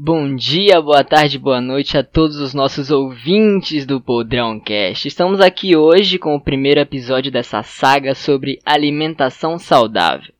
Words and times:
Bom 0.00 0.36
dia, 0.36 0.80
boa 0.80 1.02
tarde, 1.02 1.40
boa 1.40 1.60
noite 1.60 1.98
a 1.98 2.04
todos 2.04 2.36
os 2.36 2.54
nossos 2.54 2.88
ouvintes 2.88 3.84
do 3.84 4.00
Podrão 4.00 4.60
Cast. 4.60 5.08
Estamos 5.08 5.40
aqui 5.40 5.74
hoje 5.74 6.20
com 6.20 6.36
o 6.36 6.40
primeiro 6.40 6.78
episódio 6.78 7.32
dessa 7.32 7.64
saga 7.64 8.14
sobre 8.14 8.60
alimentação 8.64 9.58
saudável. 9.58 10.37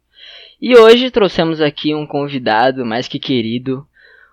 E 0.61 0.77
hoje 0.77 1.09
trouxemos 1.09 1.61
aqui 1.61 1.95
um 1.95 2.04
convidado 2.04 2.84
mais 2.84 3.06
que 3.06 3.20
querido, 3.20 3.87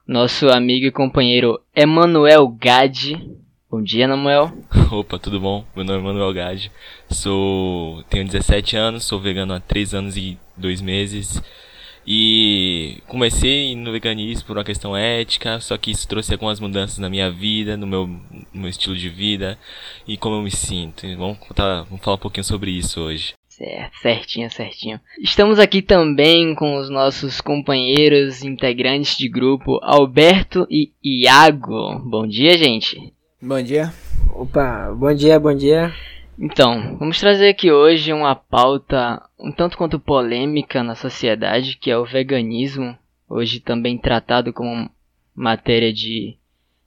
nosso 0.07 0.49
amigo 0.49 0.87
e 0.87 0.91
companheiro 0.91 1.61
Emanuel 1.75 2.47
Gade. 2.47 3.29
Bom 3.69 3.79
dia, 3.79 4.05
Emanuel. 4.05 4.51
Opa, 4.91 5.19
tudo 5.19 5.39
bom? 5.39 5.63
Meu 5.75 5.85
nome 5.85 5.99
é 5.99 6.01
Emanuel 6.01 6.33
Gade. 6.33 6.71
Sou 7.11 8.01
tenho 8.09 8.25
17 8.25 8.75
anos, 8.75 9.03
sou 9.03 9.19
vegano 9.19 9.53
há 9.53 9.59
3 9.59 9.93
anos 9.93 10.17
e 10.17 10.35
2 10.57 10.81
meses. 10.81 11.39
E 12.07 13.03
comecei 13.07 13.75
no 13.75 13.91
veganismo 13.91 14.47
por 14.47 14.57
uma 14.57 14.63
questão 14.63 14.97
ética, 14.97 15.59
só 15.59 15.77
que 15.77 15.91
isso 15.91 16.07
trouxe 16.07 16.33
algumas 16.33 16.59
mudanças 16.59 16.97
na 16.97 17.09
minha 17.09 17.29
vida, 17.29 17.77
no 17.77 17.85
meu, 17.85 18.07
no 18.07 18.61
meu 18.61 18.69
estilo 18.69 18.95
de 18.95 19.09
vida 19.09 19.59
e 20.07 20.17
como 20.17 20.37
eu 20.37 20.41
me 20.41 20.51
sinto. 20.51 21.05
vamos, 21.17 21.37
contar, 21.37 21.83
vamos 21.83 22.03
falar 22.03 22.15
um 22.15 22.19
pouquinho 22.19 22.43
sobre 22.43 22.71
isso 22.71 22.99
hoje. 22.99 23.35
Certo, 23.57 23.97
certinho, 24.01 24.51
certinho. 24.51 24.99
Estamos 25.17 25.59
aqui 25.59 25.81
também 25.81 26.53
com 26.55 26.75
os 26.75 26.89
nossos 26.89 27.39
companheiros 27.39 28.43
integrantes 28.43 29.17
de 29.17 29.29
grupo, 29.29 29.79
Alberto 29.81 30.67
e 30.69 30.91
Iago. 31.01 31.99
Bom 31.99 32.27
dia, 32.27 32.57
gente. 32.57 33.13
Bom 33.41 33.61
dia. 33.61 33.93
Opa, 34.33 34.93
bom 34.93 35.13
dia, 35.13 35.39
bom 35.39 35.55
dia. 35.55 35.93
Então, 36.37 36.97
vamos 36.97 37.17
trazer 37.17 37.47
aqui 37.47 37.71
hoje 37.71 38.11
uma 38.11 38.35
pauta 38.35 39.23
um 39.39 39.53
tanto 39.53 39.77
quanto 39.77 40.01
polêmica 40.01 40.83
na 40.83 40.93
sociedade, 40.93 41.77
que 41.77 41.89
é 41.89 41.97
o 41.97 42.03
veganismo, 42.03 42.93
hoje 43.29 43.61
também 43.61 43.97
tratado 43.97 44.51
como 44.51 44.89
matéria 45.33 45.93
de 45.93 46.35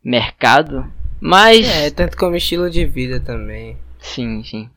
mercado, 0.05 0.85
mas... 1.19 1.67
É, 1.67 1.91
tanto 1.91 2.15
como 2.19 2.37
estilo 2.37 2.69
de 2.69 2.85
vida 2.85 3.19
também. 3.21 3.79
Sim, 3.99 4.45
sim. 4.45 4.69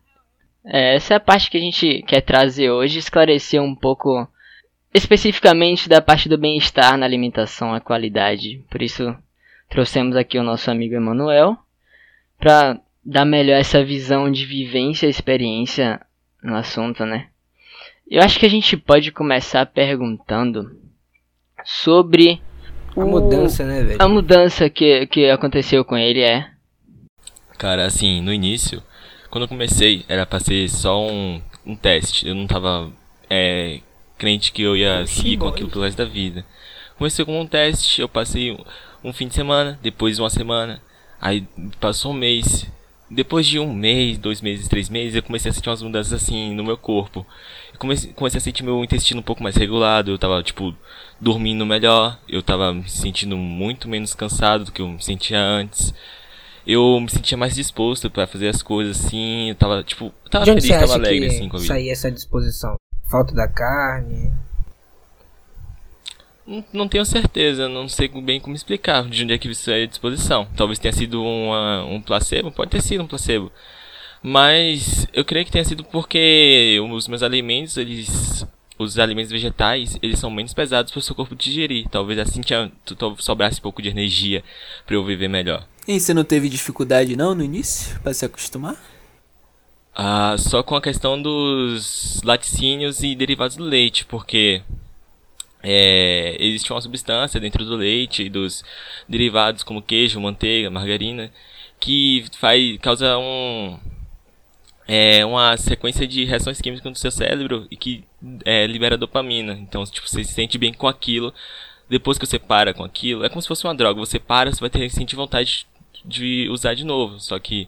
É, 0.65 0.95
essa 0.95 1.13
é 1.13 1.17
a 1.17 1.19
parte 1.19 1.49
que 1.49 1.57
a 1.57 1.61
gente 1.61 2.03
quer 2.03 2.21
trazer 2.21 2.69
hoje, 2.69 2.99
esclarecer 2.99 3.61
um 3.61 3.75
pouco 3.75 4.27
especificamente 4.93 5.87
da 5.87 6.01
parte 6.01 6.27
do 6.27 6.37
bem-estar 6.37 6.97
na 6.97 7.05
alimentação, 7.05 7.73
a 7.73 7.79
qualidade. 7.79 8.63
Por 8.69 8.81
isso, 8.81 9.15
trouxemos 9.69 10.15
aqui 10.15 10.37
o 10.37 10.43
nosso 10.43 10.69
amigo 10.69 10.95
Emanuel 10.95 11.57
para 12.37 12.79
dar 13.03 13.25
melhor 13.25 13.59
essa 13.59 13.83
visão 13.83 14.31
de 14.31 14.45
vivência 14.45 15.07
e 15.07 15.09
experiência 15.09 15.99
no 16.43 16.55
assunto, 16.55 17.05
né? 17.05 17.27
Eu 18.07 18.21
acho 18.21 18.37
que 18.39 18.45
a 18.45 18.49
gente 18.49 18.75
pode 18.75 19.11
começar 19.11 19.65
perguntando 19.65 20.77
sobre 21.63 22.41
a 22.95 23.05
mudança, 23.05 23.65
né, 23.65 23.83
velho? 23.83 24.01
A 24.01 24.07
mudança 24.07 24.69
que, 24.69 25.07
que 25.07 25.29
aconteceu 25.29 25.85
com 25.85 25.97
ele 25.97 26.21
é. 26.21 26.49
Cara, 27.57 27.85
assim, 27.85 28.21
no 28.21 28.33
início, 28.33 28.83
quando 29.31 29.45
eu 29.45 29.47
comecei, 29.47 30.05
era 30.09 30.25
pra 30.25 30.39
ser 30.41 30.69
só 30.69 31.01
um, 31.07 31.41
um 31.65 31.75
teste. 31.75 32.27
Eu 32.27 32.35
não 32.35 32.45
tava 32.45 32.91
é, 33.29 33.79
crente 34.17 34.51
que 34.51 34.61
eu 34.61 34.75
ia 34.75 35.07
seguir 35.07 35.37
com 35.37 35.47
aquilo 35.47 35.69
pelo 35.69 35.85
resto 35.85 35.97
da 35.97 36.05
vida. 36.05 36.45
Comecei 36.97 37.25
com 37.25 37.39
um 37.39 37.47
teste, 37.47 38.01
eu 38.01 38.09
passei 38.09 38.51
um, 38.51 38.59
um 39.05 39.13
fim 39.13 39.27
de 39.27 39.33
semana, 39.33 39.79
depois 39.81 40.19
uma 40.19 40.29
semana, 40.29 40.81
aí 41.19 41.47
passou 41.79 42.11
um 42.11 42.15
mês, 42.15 42.69
depois 43.09 43.47
de 43.47 43.57
um 43.57 43.73
mês, 43.73 44.17
dois 44.17 44.41
meses, 44.41 44.67
três 44.67 44.89
meses, 44.89 45.15
eu 45.15 45.23
comecei 45.23 45.49
a 45.49 45.53
sentir 45.53 45.69
umas 45.69 45.81
mudanças 45.81 46.13
assim 46.13 46.53
no 46.53 46.63
meu 46.63 46.77
corpo. 46.77 47.25
Eu 47.73 47.79
comecei, 47.79 48.13
comecei 48.13 48.37
a 48.37 48.41
sentir 48.41 48.63
meu 48.63 48.83
intestino 48.83 49.21
um 49.21 49.23
pouco 49.23 49.41
mais 49.41 49.55
regulado, 49.55 50.11
eu 50.11 50.19
tava, 50.19 50.43
tipo, 50.43 50.75
dormindo 51.19 51.65
melhor, 51.65 52.19
eu 52.27 52.43
tava 52.43 52.73
me 52.73 52.87
sentindo 52.87 53.37
muito 53.37 53.89
menos 53.89 54.13
cansado 54.13 54.65
do 54.65 54.71
que 54.71 54.81
eu 54.81 54.87
me 54.89 55.01
sentia 55.01 55.41
antes. 55.41 55.93
Eu 56.65 56.99
me 56.99 57.09
sentia 57.09 57.37
mais 57.37 57.55
disposto 57.55 58.09
para 58.09 58.27
fazer 58.27 58.47
as 58.47 58.61
coisas 58.61 59.05
assim, 59.05 59.49
eu 59.49 59.55
tava, 59.55 59.83
tipo, 59.83 60.05
eu 60.05 60.29
tava 60.29 60.45
feliz, 60.45 60.67
tava 60.67 60.93
alegre 60.93 61.25
assim 61.27 61.49
com 61.49 61.57
a 61.57 61.59
vida. 61.59 61.73
Sair 61.73 61.89
essa 61.89 62.11
disposição? 62.11 62.75
Falta 63.09 63.33
da 63.33 63.47
carne? 63.47 64.31
Não, 66.45 66.63
não 66.73 66.87
tenho 66.87 67.05
certeza, 67.05 67.67
não 67.67 67.87
sei 67.87 68.07
bem 68.07 68.39
como 68.39 68.55
explicar 68.55 69.03
de 69.07 69.23
onde 69.23 69.33
é 69.33 69.37
que 69.37 69.47
isso 69.49 69.71
é 69.71 69.83
à 69.83 69.85
disposição. 69.85 70.47
Talvez 70.55 70.79
tenha 70.79 70.93
sido 70.93 71.23
uma, 71.23 71.83
um 71.85 72.01
placebo, 72.01 72.51
pode 72.51 72.71
ter 72.71 72.81
sido 72.81 73.03
um 73.03 73.07
placebo. 73.07 73.51
Mas 74.21 75.07
eu 75.13 75.25
creio 75.25 75.45
que 75.45 75.51
tenha 75.51 75.65
sido 75.65 75.83
porque 75.83 76.79
os 76.93 77.07
meus 77.07 77.23
alimentos, 77.23 77.77
eles 77.77 78.45
os 78.77 78.97
alimentos 78.97 79.31
vegetais, 79.31 79.97
eles 80.01 80.19
são 80.19 80.31
menos 80.31 80.53
pesados 80.53 80.91
para 80.91 80.99
o 80.99 81.01
seu 81.01 81.15
corpo 81.15 81.35
digerir. 81.35 81.87
Talvez 81.89 82.19
assim 82.19 82.41
tinha, 82.41 82.71
sobrasse 83.17 83.59
um 83.59 83.63
pouco 83.63 83.81
de 83.81 83.89
energia 83.89 84.43
para 84.85 84.95
eu 84.95 85.05
viver 85.05 85.27
melhor. 85.27 85.65
E 85.87 85.99
você 85.99 86.13
não 86.13 86.23
teve 86.23 86.47
dificuldade 86.47 87.15
não 87.15 87.33
no 87.33 87.43
início 87.43 87.99
para 88.01 88.13
se 88.13 88.23
acostumar? 88.23 88.75
Ah, 89.93 90.35
só 90.37 90.63
com 90.63 90.75
a 90.75 90.81
questão 90.81 91.21
dos 91.21 92.21
laticínios 92.23 93.03
e 93.03 93.15
derivados 93.15 93.57
do 93.57 93.63
leite, 93.63 94.05
porque 94.05 94.61
é, 95.63 96.37
existe 96.39 96.71
uma 96.71 96.81
substância 96.81 97.39
dentro 97.39 97.65
do 97.65 97.75
leite 97.75 98.23
e 98.23 98.29
dos 98.29 98.63
derivados 99.07 99.63
como 99.63 99.81
queijo, 99.81 100.19
manteiga, 100.19 100.69
margarina, 100.69 101.31
que 101.79 102.25
faz, 102.39 102.77
causa 102.79 103.17
um, 103.17 103.77
é, 104.87 105.25
uma 105.25 105.57
sequência 105.57 106.07
de 106.07 106.25
reações 106.25 106.61
químicas 106.61 106.89
no 106.89 106.95
seu 106.95 107.11
cérebro 107.11 107.67
e 107.69 107.75
que 107.75 108.03
é, 108.45 108.67
libera 108.67 108.97
dopamina. 108.97 109.53
Então, 109.53 109.83
tipo, 109.85 110.07
você 110.07 110.23
se 110.23 110.33
sente 110.33 110.57
bem 110.57 110.73
com 110.73 110.87
aquilo. 110.87 111.33
Depois 111.89 112.17
que 112.17 112.25
você 112.25 112.39
para 112.39 112.73
com 112.73 112.85
aquilo, 112.85 113.25
é 113.25 113.29
como 113.29 113.41
se 113.41 113.47
fosse 113.47 113.65
uma 113.65 113.75
droga. 113.75 113.99
Você 113.99 114.17
para, 114.19 114.51
você 114.51 114.61
vai 114.61 114.69
ter 114.69 114.89
sentir 114.89 115.15
vontade 115.17 115.67
de 116.05 116.47
usar 116.49 116.73
de 116.73 116.85
novo. 116.85 117.19
Só 117.19 117.37
que 117.39 117.67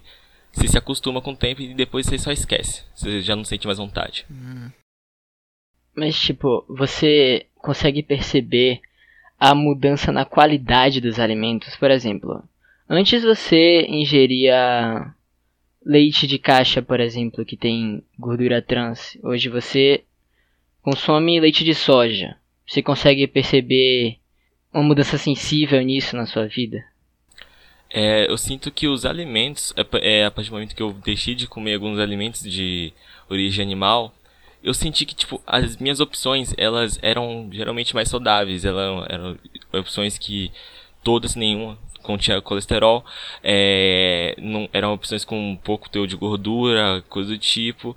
você 0.52 0.68
se 0.68 0.78
acostuma 0.78 1.22
com 1.22 1.32
o 1.32 1.38
tempo 1.38 1.62
e 1.62 1.74
depois 1.74 2.06
você 2.06 2.18
só 2.18 2.32
esquece. 2.32 2.84
Você 2.96 3.22
já 3.22 3.36
não 3.36 3.44
sente 3.44 3.66
mais 3.66 3.78
vontade. 3.80 4.26
Hum. 4.30 4.70
Mas, 5.96 6.20
tipo, 6.20 6.66
você 6.68 7.46
consegue 7.56 8.02
perceber 8.02 8.82
a 9.40 9.54
mudança 9.54 10.12
na 10.12 10.26
qualidade 10.26 11.02
dos 11.02 11.20
alimentos. 11.20 11.76
Por 11.76 11.92
exemplo, 11.92 12.44
antes 12.90 13.24
você 13.24 13.86
ingeria 13.88 15.14
leite 15.86 16.26
de 16.26 16.40
caixa, 16.40 16.82
por 16.82 17.00
exemplo, 17.00 17.46
que 17.46 17.58
tem 17.58 18.04
gordura 18.18 18.62
trans. 18.62 19.18
Hoje 19.22 19.50
você 19.50 20.04
consome 20.82 21.40
leite 21.40 21.64
de 21.64 21.74
soja. 21.74 22.38
Você 22.66 22.82
consegue 22.82 23.28
perceber 23.28 24.18
uma 24.74 24.84
mudança 24.84 25.18
sensível 25.18 25.82
nisso 25.82 26.16
na 26.16 26.26
sua 26.26 26.48
vida? 26.48 26.84
É, 27.96 28.26
eu 28.28 28.38
sinto 28.40 28.72
que 28.72 28.88
os 28.88 29.06
alimentos, 29.06 29.72
é, 29.78 30.22
é, 30.22 30.26
a 30.26 30.32
partir 30.32 30.50
do 30.50 30.54
momento 30.54 30.76
que 30.76 30.82
eu 30.82 30.94
deixei 31.06 31.36
de 31.36 31.46
comer 31.46 31.76
alguns 31.76 32.00
alimentos 32.00 32.42
de 32.42 32.92
origem 33.30 33.64
animal, 33.64 34.12
eu 34.64 34.74
senti 34.74 35.06
que, 35.06 35.14
tipo, 35.14 35.40
as 35.46 35.78
minhas 35.78 36.00
opções, 36.00 36.56
elas 36.58 36.98
eram 37.04 37.50
geralmente 37.52 37.94
mais 37.94 38.10
saudáveis. 38.10 38.66
Elas 38.66 39.06
eram 39.10 39.38
opções 39.74 40.18
que 40.18 40.52
todas, 41.04 41.36
nenhuma, 41.36 41.78
continha 42.02 42.42
colesterol. 42.42 43.06
É, 43.44 44.36
não, 44.40 44.68
eram 44.74 44.94
opções 44.94 45.24
com 45.24 45.52
um 45.52 45.56
pouco 45.56 45.90
teor 45.90 46.08
de 46.08 46.16
gordura, 46.16 47.04
coisa 47.10 47.30
do 47.30 47.38
tipo. 47.38 47.96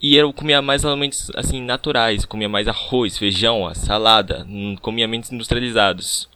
E 0.00 0.16
eu 0.16 0.32
comia 0.32 0.62
mais 0.62 0.84
alimentos, 0.84 1.30
assim, 1.34 1.60
naturais. 1.62 2.24
Comia 2.24 2.48
mais 2.48 2.68
arroz, 2.68 3.18
feijão, 3.18 3.70
salada. 3.74 4.44
Não 4.48 4.76
comia 4.76 5.04
alimentos 5.04 5.32
industrializados. 5.32 6.28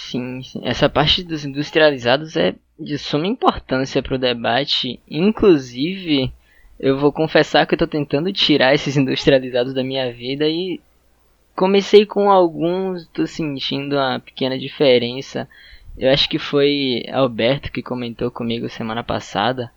Sim, 0.00 0.40
essa 0.62 0.88
parte 0.88 1.22
dos 1.22 1.44
industrializados 1.44 2.34
é 2.34 2.54
de 2.78 2.96
suma 2.96 3.26
importância 3.26 4.02
para 4.02 4.14
o 4.14 4.18
debate. 4.18 4.98
Inclusive 5.08 6.32
eu 6.78 6.98
vou 6.98 7.12
confessar 7.12 7.66
que 7.66 7.74
eu 7.74 7.78
tô 7.78 7.86
tentando 7.86 8.32
tirar 8.32 8.74
esses 8.74 8.96
industrializados 8.96 9.74
da 9.74 9.84
minha 9.84 10.10
vida 10.10 10.48
e 10.48 10.80
comecei 11.54 12.06
com 12.06 12.30
alguns, 12.30 13.06
tô 13.08 13.26
sentindo 13.26 13.94
uma 13.96 14.18
pequena 14.18 14.58
diferença. 14.58 15.46
Eu 15.98 16.10
acho 16.10 16.28
que 16.30 16.38
foi 16.38 17.04
Alberto 17.12 17.70
que 17.70 17.82
comentou 17.82 18.30
comigo 18.30 18.70
semana 18.70 19.04
passada, 19.04 19.70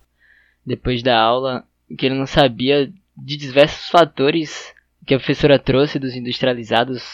depois 0.64 1.02
da 1.02 1.20
aula, 1.20 1.64
que 1.98 2.06
ele 2.06 2.14
não 2.14 2.26
sabia 2.26 2.90
de 3.14 3.36
diversos 3.36 3.90
fatores 3.90 4.74
que 5.06 5.12
a 5.12 5.18
professora 5.18 5.58
trouxe 5.58 5.98
dos 5.98 6.14
industrializados, 6.16 7.04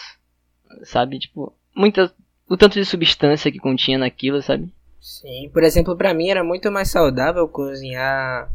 sabe? 0.85 1.19
Tipo, 1.19 1.53
muita, 1.75 2.15
o 2.51 2.57
tanto 2.57 2.75
de 2.75 2.85
substância 2.85 3.51
que 3.53 3.61
continha 3.61 3.97
naquilo, 3.97 4.43
sabe? 4.43 4.69
Sim, 5.01 5.49
por 5.53 5.63
exemplo, 5.63 5.97
para 5.97 6.13
mim 6.13 6.29
era 6.29 6.43
muito 6.43 6.71
mais 6.71 6.91
saudável 6.91 7.47
cozinhar 7.47 8.53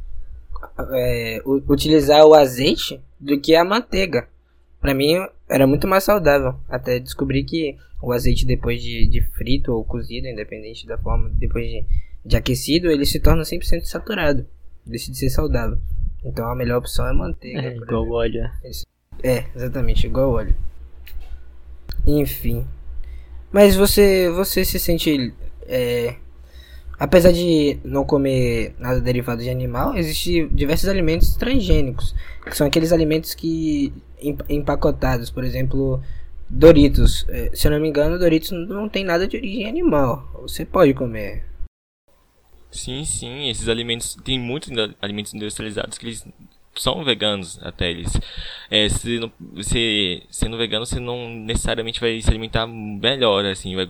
é, 0.94 1.42
utilizar 1.46 2.26
o 2.26 2.34
azeite 2.34 3.00
do 3.18 3.40
que 3.40 3.56
a 3.56 3.64
manteiga. 3.64 4.28
Pra 4.82 4.94
mim 4.94 5.16
era 5.50 5.66
muito 5.66 5.88
mais 5.88 6.04
saudável. 6.04 6.56
Até 6.68 7.00
descobri 7.00 7.46
que 7.46 7.78
o 8.02 8.12
azeite 8.12 8.46
depois 8.46 8.84
de, 8.84 9.08
de 9.08 9.22
frito 9.22 9.72
ou 9.72 9.86
cozido, 9.86 10.28
independente 10.28 10.86
da 10.86 10.98
forma, 10.98 11.30
depois 11.30 11.66
de, 11.66 11.86
de 12.26 12.36
aquecido, 12.36 12.92
ele 12.92 13.06
se 13.06 13.20
torna 13.22 13.44
100% 13.44 13.86
saturado. 13.86 14.46
Deixa 14.86 15.10
de 15.10 15.18
ser 15.18 15.30
saudável. 15.30 15.80
Então 16.24 16.52
a 16.52 16.56
melhor 16.56 16.80
opção 16.80 17.08
é 17.08 17.14
manteiga. 17.14 17.62
É, 17.62 17.76
igual 17.78 18.02
exemplo. 18.02 18.14
óleo. 18.14 18.52
É, 19.24 19.46
exatamente, 19.56 20.06
igual 20.06 20.32
óleo. 20.32 20.56
Enfim. 22.06 22.68
Mas 23.56 23.74
você, 23.74 24.30
você 24.32 24.66
se 24.66 24.78
sente. 24.78 25.34
É, 25.66 26.16
apesar 27.00 27.32
de 27.32 27.80
não 27.86 28.04
comer 28.04 28.76
nada 28.78 29.00
derivado 29.00 29.42
de 29.42 29.50
animal, 29.50 29.96
existem 29.96 30.50
diversos 30.50 30.90
alimentos 30.90 31.38
transgênicos. 31.38 32.14
Que 32.44 32.54
são 32.54 32.68
aqueles 32.68 32.92
alimentos 32.92 33.34
que. 33.34 33.94
em- 34.20 34.38
empacotados, 34.50 35.32
por 35.32 35.46
exemplo. 35.46 36.04
Doritos. 36.50 37.26
É, 37.30 37.50
se 37.54 37.66
eu 37.66 37.72
não 37.72 37.80
me 37.80 37.88
engano, 37.88 38.20
Doritos 38.20 38.52
não 38.52 38.90
tem 38.90 39.06
nada 39.06 39.26
de 39.26 39.38
origem 39.38 39.70
animal. 39.70 40.30
Você 40.42 40.66
pode 40.66 40.94
comer. 40.94 41.46
Sim, 42.70 43.06
sim, 43.06 43.50
esses 43.50 43.70
alimentos, 43.70 44.18
tem 44.26 44.38
muitos 44.38 44.70
alimentos 45.02 45.34
industrializados 45.34 45.98
que 45.98 46.08
eles 46.08 46.28
são 46.76 47.04
veganos 47.04 47.60
até 47.62 47.90
eles. 47.90 48.20
É, 48.70 48.88
se 48.90 49.20
não, 49.20 49.32
você, 49.54 50.24
sendo 50.30 50.58
vegano, 50.58 50.86
você 50.86 51.00
não 51.00 51.30
necessariamente 51.30 52.00
vai 52.00 52.22
se 52.22 52.30
alimentar 52.30 52.68
melhor, 52.68 53.46
assim, 53.46 53.76
vai 53.76 53.88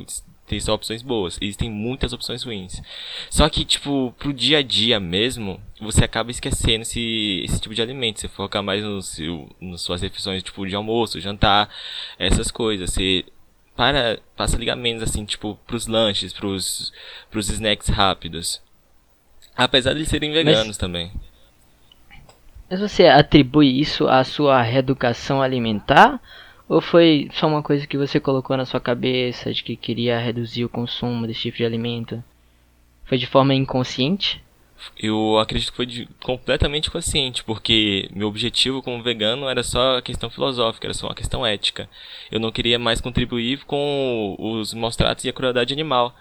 ter 0.48 0.62
só 0.62 0.74
opções 0.74 1.02
boas. 1.02 1.38
Existem 1.42 1.70
muitas 1.70 2.14
opções 2.14 2.44
ruins. 2.44 2.82
Só 3.30 3.50
que, 3.50 3.66
tipo, 3.66 4.14
pro 4.18 4.34
dia 4.34 4.60
a 4.60 4.62
dia 4.62 5.00
mesmo, 5.00 5.60
você 5.80 6.04
acaba 6.04 6.32
esquecendo 6.32 6.84
esse, 6.84 7.42
esse 7.44 7.60
tipo 7.60 7.74
de 7.74 7.82
alimento. 7.82 8.20
Você 8.20 8.28
foca 8.28 8.62
mais 8.62 8.84
no 8.84 9.02
seu, 9.02 9.50
nas 9.60 9.82
suas 9.82 10.02
refeições, 10.02 10.44
tipo, 10.44 10.66
de 10.68 10.76
almoço, 10.76 11.20
jantar, 11.20 11.70
essas 12.20 12.52
coisas. 12.52 12.92
Você 12.92 13.26
para, 13.76 14.20
passa 14.38 14.56
a 14.56 14.60
ligar 14.60 14.76
menos, 14.76 15.04
assim, 15.04 15.26
tipo, 15.26 15.60
pros 15.68 15.88
lanches, 15.88 16.32
pros, 16.32 16.94
pros 17.30 17.50
snacks 17.50 17.90
rápidos. 17.90 18.62
Apesar 19.56 19.94
de 19.94 20.00
eles 20.00 20.10
serem 20.10 20.32
veganos 20.32 20.78
também. 20.78 21.12
Mas 22.75 22.92
você 22.92 23.07
atribui 23.07 23.80
isso 23.80 24.06
à 24.06 24.22
sua 24.25 24.62
reeducação 24.62 25.42
alimentar? 25.42 26.19
Ou 26.68 26.81
foi 26.81 27.30
só 27.31 27.48
uma 27.48 27.63
coisa 27.63 27.88
que 27.88 27.98
você 27.98 28.19
colocou 28.19 28.57
na 28.57 28.66
sua 28.66 28.81
cabeça 28.81 29.54
de 29.54 29.63
que 29.63 29.77
queria 29.77 30.19
reduzir 30.19 30.66
o 30.66 30.69
consumo 30.69 31.25
desse 31.25 31.44
tipo 31.44 31.56
de 31.56 31.66
alimento? 31.66 32.22
Foi 33.06 33.18
de 33.18 33.27
forma 33.27 33.54
inconsciente? 33.54 34.44
Eu 35.00 35.39
acredito 35.39 35.69
que 35.69 35.77
foi 35.77 35.86
de- 35.86 36.10
completamente 36.22 36.92
consciente, 36.92 37.45
porque 37.45 38.10
meu 38.13 38.27
objetivo 38.27 38.83
como 38.83 39.01
vegano 39.01 39.48
era 39.48 39.63
só 39.63 40.00
a 40.00 40.01
questão 40.01 40.30
filosófica, 40.30 40.86
era 40.88 40.94
só 40.94 41.07
uma 41.07 41.16
questão 41.16 41.45
ética. 41.45 41.89
Eu 42.30 42.42
não 42.42 42.51
queria 42.51 42.77
mais 42.77 43.00
contribuir 43.00 43.63
com 43.63 44.36
os 44.38 44.74
maus 44.74 44.98
tratos 44.98 45.24
e 45.24 45.30
a 45.30 45.33
crueldade 45.33 45.74
animal. 45.74 46.13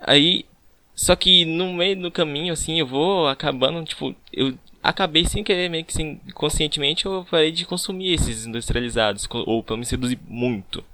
Aí, 0.00 0.46
só 0.94 1.14
que 1.14 1.44
no 1.44 1.74
meio 1.74 2.00
do 2.00 2.10
caminho, 2.10 2.54
assim, 2.54 2.80
eu 2.80 2.86
vou 2.86 3.28
acabando, 3.28 3.84
tipo, 3.84 4.14
eu 4.32 4.54
acabei 4.82 5.24
sem 5.24 5.44
querer, 5.44 5.68
meio 5.68 5.84
que 5.84 5.92
sem, 5.92 6.20
conscientemente, 6.34 7.06
eu 7.06 7.26
parei 7.30 7.52
de 7.52 7.64
consumir 7.64 8.14
esses 8.14 8.46
industrializados, 8.46 9.28
ou 9.30 9.62
pelo 9.62 9.78
menos 9.78 9.90
reduzir 9.90 10.18
muito 10.26 10.84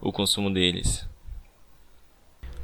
o 0.00 0.12
consumo 0.12 0.50
deles. 0.52 1.06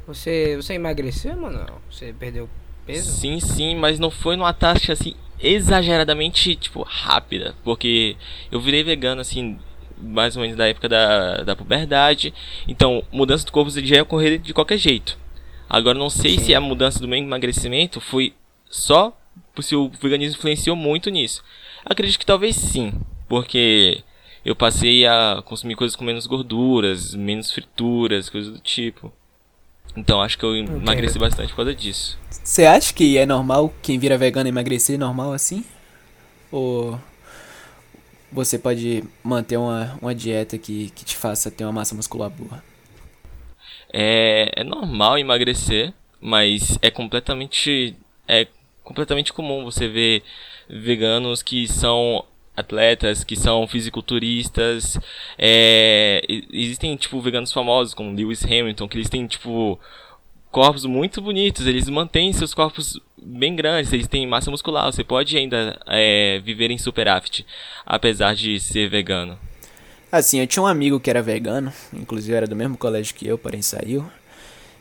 Você, 0.07 0.55
você 0.55 0.73
emagreceu, 0.73 1.35
mano? 1.35 1.81
Você 1.89 2.13
perdeu 2.13 2.49
peso? 2.85 3.11
Sim, 3.11 3.39
sim, 3.39 3.75
mas 3.75 3.99
não 3.99 4.11
foi 4.11 4.35
numa 4.35 4.53
taxa 4.53 4.93
assim 4.93 5.15
exageradamente 5.39 6.55
tipo 6.55 6.81
rápida, 6.83 7.55
porque 7.63 8.15
eu 8.51 8.59
virei 8.59 8.83
vegano 8.83 9.21
assim 9.21 9.59
mais 9.97 10.35
ou 10.35 10.41
menos 10.41 10.57
da 10.57 10.67
época 10.67 10.89
da, 10.89 11.43
da 11.43 11.55
puberdade, 11.55 12.33
então 12.67 13.03
mudança 13.11 13.45
do 13.45 13.51
corpo 13.51 13.69
já 13.71 13.95
ia 13.95 14.03
ocorrer 14.03 14.39
de 14.39 14.53
qualquer 14.53 14.77
jeito. 14.77 15.17
Agora 15.69 15.97
não 15.97 16.09
sei 16.09 16.37
se 16.37 16.53
a 16.53 16.61
mudança 16.61 16.99
do 16.99 17.07
meu 17.07 17.17
emagrecimento 17.17 17.99
foi 17.99 18.33
só 18.69 19.17
se 19.61 19.75
o 19.75 19.89
veganismo 20.01 20.37
influenciou 20.37 20.75
muito 20.75 21.09
nisso. 21.09 21.43
Acredito 21.85 22.19
que 22.19 22.25
talvez 22.25 22.55
sim, 22.55 22.93
porque 23.27 24.03
eu 24.43 24.55
passei 24.55 25.05
a 25.05 25.41
consumir 25.45 25.75
coisas 25.75 25.95
com 25.95 26.03
menos 26.03 26.27
gorduras, 26.27 27.15
menos 27.15 27.51
frituras, 27.51 28.29
coisas 28.29 28.53
do 28.53 28.59
tipo. 28.59 29.11
Então 29.97 30.21
acho 30.21 30.37
que 30.37 30.43
eu 30.43 30.55
emagreci 30.55 31.17
bastante 31.17 31.49
por 31.49 31.57
causa 31.57 31.73
disso. 31.73 32.17
Você 32.29 32.65
acha 32.65 32.93
que 32.93 33.17
é 33.17 33.25
normal 33.25 33.73
quem 33.81 33.97
vira 33.97 34.17
vegano 34.17 34.49
emagrecer 34.49 34.99
normal 34.99 35.33
assim? 35.33 35.63
Ou 36.51 36.99
você 38.31 38.59
pode 38.59 39.03
manter 39.23 39.57
uma, 39.57 39.97
uma 40.01 40.13
dieta 40.13 40.57
que, 40.57 40.89
que 40.89 41.05
te 41.05 41.15
faça 41.15 41.49
ter 41.49 41.63
uma 41.63 41.71
massa 41.71 41.95
muscular 41.95 42.29
boa? 42.29 42.61
É, 43.91 44.51
é 44.57 44.63
normal 44.63 45.17
emagrecer, 45.17 45.93
mas 46.19 46.77
é 46.81 46.91
completamente 46.91 47.95
é 48.27 48.47
completamente 48.85 49.33
comum 49.33 49.65
você 49.65 49.89
ver 49.89 50.23
veganos 50.69 51.43
que 51.43 51.67
são 51.67 52.23
atletas, 52.55 53.23
que 53.23 53.35
são 53.35 53.67
fisiculturistas. 53.67 54.97
É, 55.37 56.21
existem 56.53 56.95
tipo 56.95 57.19
veganos 57.19 57.51
famosos 57.51 57.93
como 57.93 58.15
Lewis 58.15 58.45
Hamilton, 58.45 58.87
que 58.87 58.97
eles 58.97 59.09
têm 59.09 59.27
tipo 59.27 59.77
corpos 60.51 60.85
muito 60.85 61.21
bonitos, 61.21 61.67
eles 61.67 61.89
mantêm 61.89 62.31
seus 62.31 62.53
corpos 62.53 62.97
bem 63.21 63.57
grandes, 63.57 63.91
eles 63.91 64.07
têm 64.07 64.25
massa 64.25 64.49
muscular. 64.49 64.85
Você 64.85 65.03
pode 65.03 65.35
ainda 65.35 65.77
é, 65.87 66.39
viver 66.45 66.71
em 66.71 66.77
superávit, 66.77 67.45
apesar 67.85 68.33
de 68.35 68.57
ser 68.59 68.89
vegano. 68.89 69.37
Assim, 70.11 70.39
eu 70.39 70.47
tinha 70.47 70.63
um 70.63 70.67
amigo 70.67 70.97
que 70.97 71.09
era 71.09 71.21
vegano, 71.21 71.73
inclusive 71.91 72.33
era 72.33 72.47
do 72.47 72.55
mesmo 72.55 72.77
colégio 72.77 73.13
que 73.15 73.27
eu, 73.27 73.37
porém 73.37 73.61
saiu. 73.61 74.09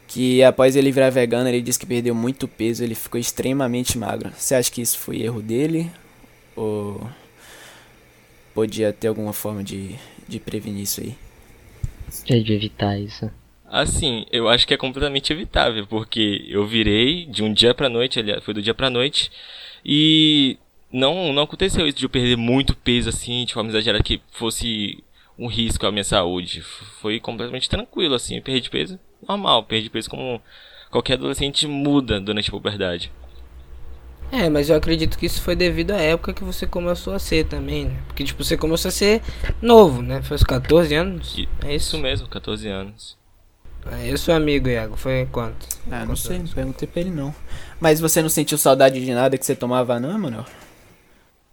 Que 0.06 0.43
após 0.43 0.77
ele 0.77 0.93
virar 0.93 1.11
vegano, 1.11 1.49
ele 1.49 1.62
disse 1.62 1.79
que 1.79 1.87
perdeu 1.87 2.15
muito 2.15 2.47
peso, 2.47 2.85
ele 2.85 2.95
ficou 2.95 3.19
extremamente 3.19 3.99
magro. 3.99 4.31
Você 4.37 4.55
acha 4.55 4.71
que 4.71 4.83
isso 4.83 4.99
foi 4.99 5.23
erro 5.23 5.41
dele? 5.41 5.91
Ou 6.55 7.09
podia 8.55 8.93
ter 8.93 9.09
alguma 9.09 9.33
forma 9.33 9.65
de, 9.65 9.97
de 10.29 10.39
prevenir 10.39 10.83
isso 10.83 11.01
aí? 11.01 11.15
É 12.29 12.39
de 12.39 12.53
evitar 12.53 12.99
isso. 12.99 13.31
Assim, 13.67 14.25
eu 14.31 14.49
acho 14.49 14.67
que 14.67 14.75
é 14.75 14.77
completamente 14.77 15.33
evitável, 15.33 15.87
porque 15.87 16.45
eu 16.49 16.65
virei 16.65 17.27
de 17.27 17.43
um 17.43 17.53
dia 17.53 17.75
pra 17.75 17.89
noite, 17.89 18.21
aliás, 18.21 18.45
foi 18.45 18.55
do 18.55 18.62
dia 18.62 18.75
pra 18.75 18.89
noite, 18.89 19.33
e 19.85 20.56
não, 20.93 21.33
não 21.33 21.43
aconteceu 21.43 21.87
isso 21.87 21.99
de 21.99 22.05
eu 22.05 22.11
perder 22.11 22.37
muito 22.37 22.77
peso 22.77 23.09
assim, 23.09 23.45
de 23.45 23.53
forma 23.53 23.71
exagerada, 23.71 24.05
que 24.05 24.21
fosse 24.31 25.03
um 25.37 25.49
risco 25.49 25.85
à 25.85 25.91
minha 25.91 26.05
saúde. 26.05 26.62
Foi 27.01 27.19
completamente 27.19 27.69
tranquilo, 27.69 28.15
assim, 28.15 28.37
eu 28.37 28.43
perdi 28.43 28.70
peso 28.70 28.96
normal, 29.29 29.65
perdi 29.67 29.91
peso 29.91 30.11
como 30.11 30.43
qualquer 30.91 31.15
adolescente 31.15 31.67
muda 31.67 32.21
durante 32.21 32.49
a 32.49 32.53
puberdade. 32.53 33.13
É, 34.33 34.49
mas 34.51 34.69
eu 34.69 34.77
acredito 34.77 35.17
que 35.19 35.27
isso 35.27 35.41
foi 35.43 35.55
devido 35.55 35.93
à 35.93 35.97
época 36.01 36.35
que 36.35 36.43
você 36.43 36.67
começou 36.67 37.15
a 37.15 37.19
ser 37.19 37.47
também, 37.47 37.87
né? 37.87 38.03
Porque, 38.07 38.25
tipo, 38.25 38.43
você 38.43 38.57
começou 38.57 38.89
a 38.89 38.93
ser 38.93 39.23
novo, 39.63 40.03
né? 40.03 40.23
Foi 40.23 40.35
aos 40.35 40.43
14 40.43 40.95
anos? 40.95 41.41
E- 41.41 41.49
É 41.61 41.75
Isso 41.77 41.97
isso? 41.97 41.99
mesmo, 41.99 42.27
14 42.29 42.69
anos. 42.69 43.19
É, 43.87 44.11
eu 44.13 44.17
sou 44.19 44.35
amigo, 44.35 44.69
Iago. 44.69 44.97
Foi 44.97 45.27
quanto? 45.31 45.67
Ah, 45.91 46.05
não 46.07 46.17
Quantos 46.17 46.17
sei, 46.17 46.39
não 46.39 46.49
anos? 46.49 46.55
perguntei 46.55 46.89
pra 46.89 47.01
ele 47.01 47.11
não. 47.11 47.35
Mas 47.81 48.01
você 48.01 48.23
não 48.23 48.29
sentiu 48.31 48.57
saudade 48.59 49.05
de 49.05 49.13
nada 49.13 49.37
que 49.39 49.45
você 49.45 49.55
tomava 49.55 50.01
não, 50.01 50.19
mano? 50.19 50.45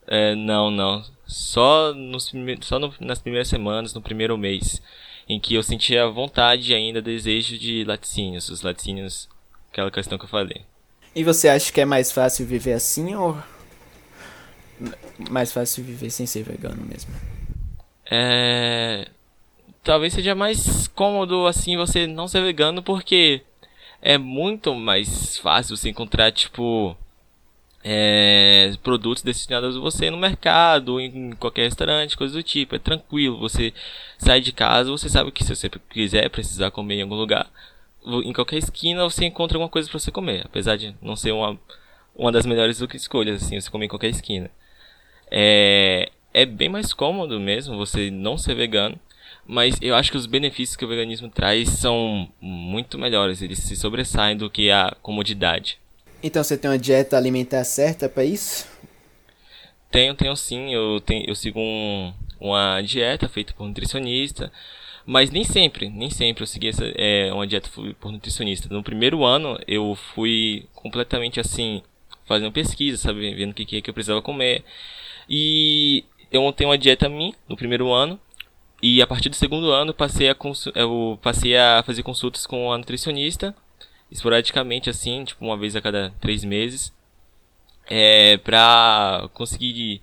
É, 0.07 0.35
não, 0.35 0.69
não. 0.71 1.03
Só, 1.25 1.93
nos, 1.93 2.31
só 2.61 2.79
no- 2.79 2.93
nas 2.99 3.19
primeiras 3.19 3.47
semanas, 3.47 3.93
no 3.93 4.01
primeiro 4.01 4.37
mês, 4.37 4.81
em 5.31 5.39
que 5.39 5.55
eu 5.55 5.63
sentia 5.63 6.09
vontade 6.09 6.71
e 6.71 6.75
ainda, 6.75 7.01
desejo 7.01 7.57
de 7.57 7.85
laticínios. 7.85 8.49
Os 8.49 8.61
laticínios, 8.61 9.29
aquela 9.71 9.89
questão 9.89 10.17
que 10.17 10.25
eu 10.25 10.29
falei. 10.29 10.63
E 11.15 11.23
você 11.23 11.47
acha 11.47 11.71
que 11.71 11.79
é 11.79 11.85
mais 11.85 12.11
fácil 12.11 12.45
viver 12.45 12.73
assim 12.73 13.15
ou 13.15 13.37
mais 15.29 15.53
fácil 15.53 15.85
viver 15.85 16.09
sem 16.09 16.25
ser 16.25 16.43
vegano 16.43 16.85
mesmo? 16.85 17.13
É. 18.09 19.07
Talvez 19.81 20.13
seja 20.13 20.35
mais 20.35 20.89
cômodo 20.89 21.47
assim 21.47 21.77
você 21.77 22.05
não 22.05 22.27
ser 22.27 22.41
vegano, 22.41 22.83
porque 22.83 23.41
é 24.01 24.17
muito 24.17 24.75
mais 24.75 25.37
fácil 25.37 25.77
você 25.77 25.89
encontrar, 25.89 26.33
tipo. 26.33 26.95
É, 27.83 28.73
produtos 28.83 29.23
destinados 29.23 29.75
a 29.75 29.79
você 29.79 30.09
no 30.09 30.17
mercado, 30.17 30.99
em 30.99 31.31
qualquer 31.31 31.63
restaurante, 31.63 32.17
coisa 32.17 32.33
do 32.33 32.43
tipo. 32.43 32.75
É 32.75 32.79
tranquilo, 32.79 33.37
você 33.39 33.73
sai 34.17 34.41
de 34.41 34.51
casa, 34.51 34.91
você 34.91 35.09
sabe 35.09 35.31
que 35.31 35.43
se 35.43 35.55
você 35.55 35.69
quiser 35.89 36.29
precisar 36.29 36.71
comer 36.71 36.95
em 36.95 37.01
algum 37.03 37.15
lugar, 37.15 37.49
em 38.05 38.33
qualquer 38.33 38.57
esquina 38.57 39.03
você 39.03 39.25
encontra 39.25 39.57
alguma 39.57 39.69
coisa 39.69 39.89
para 39.89 39.99
você 39.99 40.11
comer. 40.11 40.43
Apesar 40.45 40.75
de 40.77 40.95
não 41.01 41.15
ser 41.15 41.31
uma, 41.31 41.59
uma 42.15 42.31
das 42.31 42.45
melhores 42.45 42.79
escolhas, 42.93 43.43
assim, 43.43 43.59
você 43.59 43.69
comer 43.69 43.85
em 43.85 43.89
qualquer 43.89 44.09
esquina. 44.09 44.49
É, 45.29 46.11
é 46.33 46.45
bem 46.45 46.69
mais 46.69 46.93
cômodo 46.93 47.39
mesmo 47.39 47.77
você 47.77 48.11
não 48.11 48.37
ser 48.37 48.55
vegano, 48.55 48.99
mas 49.45 49.75
eu 49.81 49.95
acho 49.95 50.11
que 50.11 50.17
os 50.17 50.25
benefícios 50.25 50.75
que 50.75 50.85
o 50.85 50.87
veganismo 50.87 51.29
traz 51.29 51.69
são 51.69 52.29
muito 52.39 52.97
melhores, 52.99 53.41
eles 53.41 53.59
se 53.59 53.75
sobressaem 53.75 54.37
do 54.37 54.49
que 54.49 54.69
a 54.69 54.95
comodidade. 55.01 55.79
Então 56.23 56.43
você 56.43 56.57
tem 56.57 56.69
uma 56.69 56.77
dieta 56.77 57.17
alimentar 57.17 57.63
certa 57.63 58.07
pra 58.07 58.23
isso? 58.23 58.67
Tenho, 59.89 60.15
tenho 60.15 60.35
sim, 60.35 60.73
eu, 60.73 61.01
tenho, 61.01 61.25
eu 61.27 61.35
sigo 61.35 61.59
um 61.59 62.13
uma 62.41 62.81
dieta 62.81 63.29
feita 63.29 63.53
por 63.53 63.67
nutricionista, 63.67 64.51
mas 65.05 65.29
nem 65.29 65.43
sempre, 65.43 65.89
nem 65.89 66.09
sempre 66.09 66.43
eu 66.43 66.47
segui 66.47 66.69
essa, 66.69 66.83
é, 66.95 67.31
uma 67.31 67.45
dieta 67.45 67.69
por 67.99 68.11
nutricionista. 68.11 68.67
No 68.73 68.83
primeiro 68.83 69.23
ano 69.23 69.59
eu 69.67 69.95
fui 69.95 70.65
completamente 70.73 71.39
assim, 71.39 71.83
fazendo 72.25 72.51
pesquisa, 72.51 72.97
sabe, 72.97 73.33
vendo 73.35 73.51
o 73.51 73.53
que, 73.53 73.81
que 73.81 73.89
eu 73.89 73.93
precisava 73.93 74.21
comer. 74.21 74.63
E 75.29 76.03
eu 76.31 76.41
montei 76.41 76.65
uma 76.65 76.77
dieta 76.77 77.07
minha 77.07 77.33
no 77.47 77.55
primeiro 77.55 77.93
ano. 77.93 78.19
E 78.81 78.99
a 79.01 79.05
partir 79.05 79.29
do 79.29 79.35
segundo 79.35 79.71
ano 79.71 79.93
passei 79.93 80.27
a 80.27 80.35
eu 80.75 81.19
passei 81.21 81.55
a 81.55 81.83
fazer 81.85 82.01
consultas 82.01 82.47
com 82.47 82.71
a 82.73 82.77
nutricionista, 82.77 83.55
esporadicamente 84.11 84.89
assim, 84.89 85.23
tipo 85.23 85.43
uma 85.45 85.57
vez 85.57 85.75
a 85.75 85.81
cada 85.81 86.11
três 86.19 86.43
meses, 86.43 86.93
é, 87.89 88.37
pra 88.37 89.29
conseguir 89.33 90.01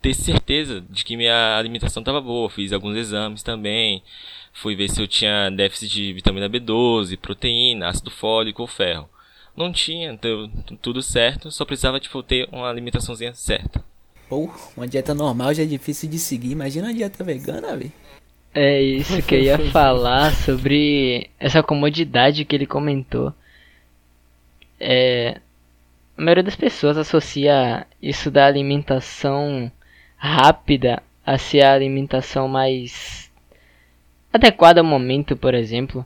ter 0.00 0.14
certeza 0.14 0.82
de 0.88 1.04
que 1.04 1.16
minha 1.16 1.56
alimentação 1.56 2.00
estava 2.00 2.20
boa. 2.20 2.48
Fiz 2.48 2.72
alguns 2.72 2.96
exames 2.96 3.42
também, 3.42 4.02
fui 4.52 4.74
ver 4.74 4.88
se 4.88 5.00
eu 5.00 5.06
tinha 5.06 5.50
déficit 5.50 5.92
de 5.92 6.12
vitamina 6.12 6.48
B12, 6.48 7.18
proteína, 7.18 7.88
ácido 7.88 8.10
fólico 8.10 8.62
ou 8.62 8.68
ferro. 8.68 9.08
Não 9.56 9.72
tinha, 9.72 10.16
deu 10.16 10.48
tudo 10.80 11.02
certo, 11.02 11.50
só 11.50 11.64
precisava 11.64 12.00
tipo 12.00 12.22
ter 12.22 12.48
uma 12.50 12.68
alimentaçãozinha 12.68 13.34
certa. 13.34 13.84
Pô, 14.28 14.48
uma 14.76 14.86
dieta 14.86 15.12
normal 15.12 15.52
já 15.52 15.64
é 15.64 15.66
difícil 15.66 16.08
de 16.08 16.18
seguir, 16.18 16.52
imagina 16.52 16.86
uma 16.86 16.94
dieta 16.94 17.22
vegana, 17.24 17.76
velho. 17.76 17.92
É 18.54 18.80
isso 18.80 19.22
que 19.22 19.34
eu 19.34 19.40
ia 19.40 19.58
falar 19.70 20.34
sobre 20.34 21.30
essa 21.38 21.62
comodidade 21.62 22.44
que 22.44 22.54
ele 22.54 22.66
comentou. 22.66 23.34
É, 24.80 25.40
a 26.16 26.22
maioria 26.22 26.42
das 26.42 26.56
pessoas 26.56 26.96
associa 26.96 27.86
isso 28.02 28.30
da 28.30 28.46
alimentação 28.46 29.70
rápida 30.16 31.02
a 31.24 31.38
ser 31.38 31.62
a 31.62 31.74
alimentação 31.74 32.48
mais 32.48 33.30
adequada 34.32 34.80
ao 34.80 34.86
momento, 34.86 35.36
por 35.36 35.54
exemplo. 35.54 36.04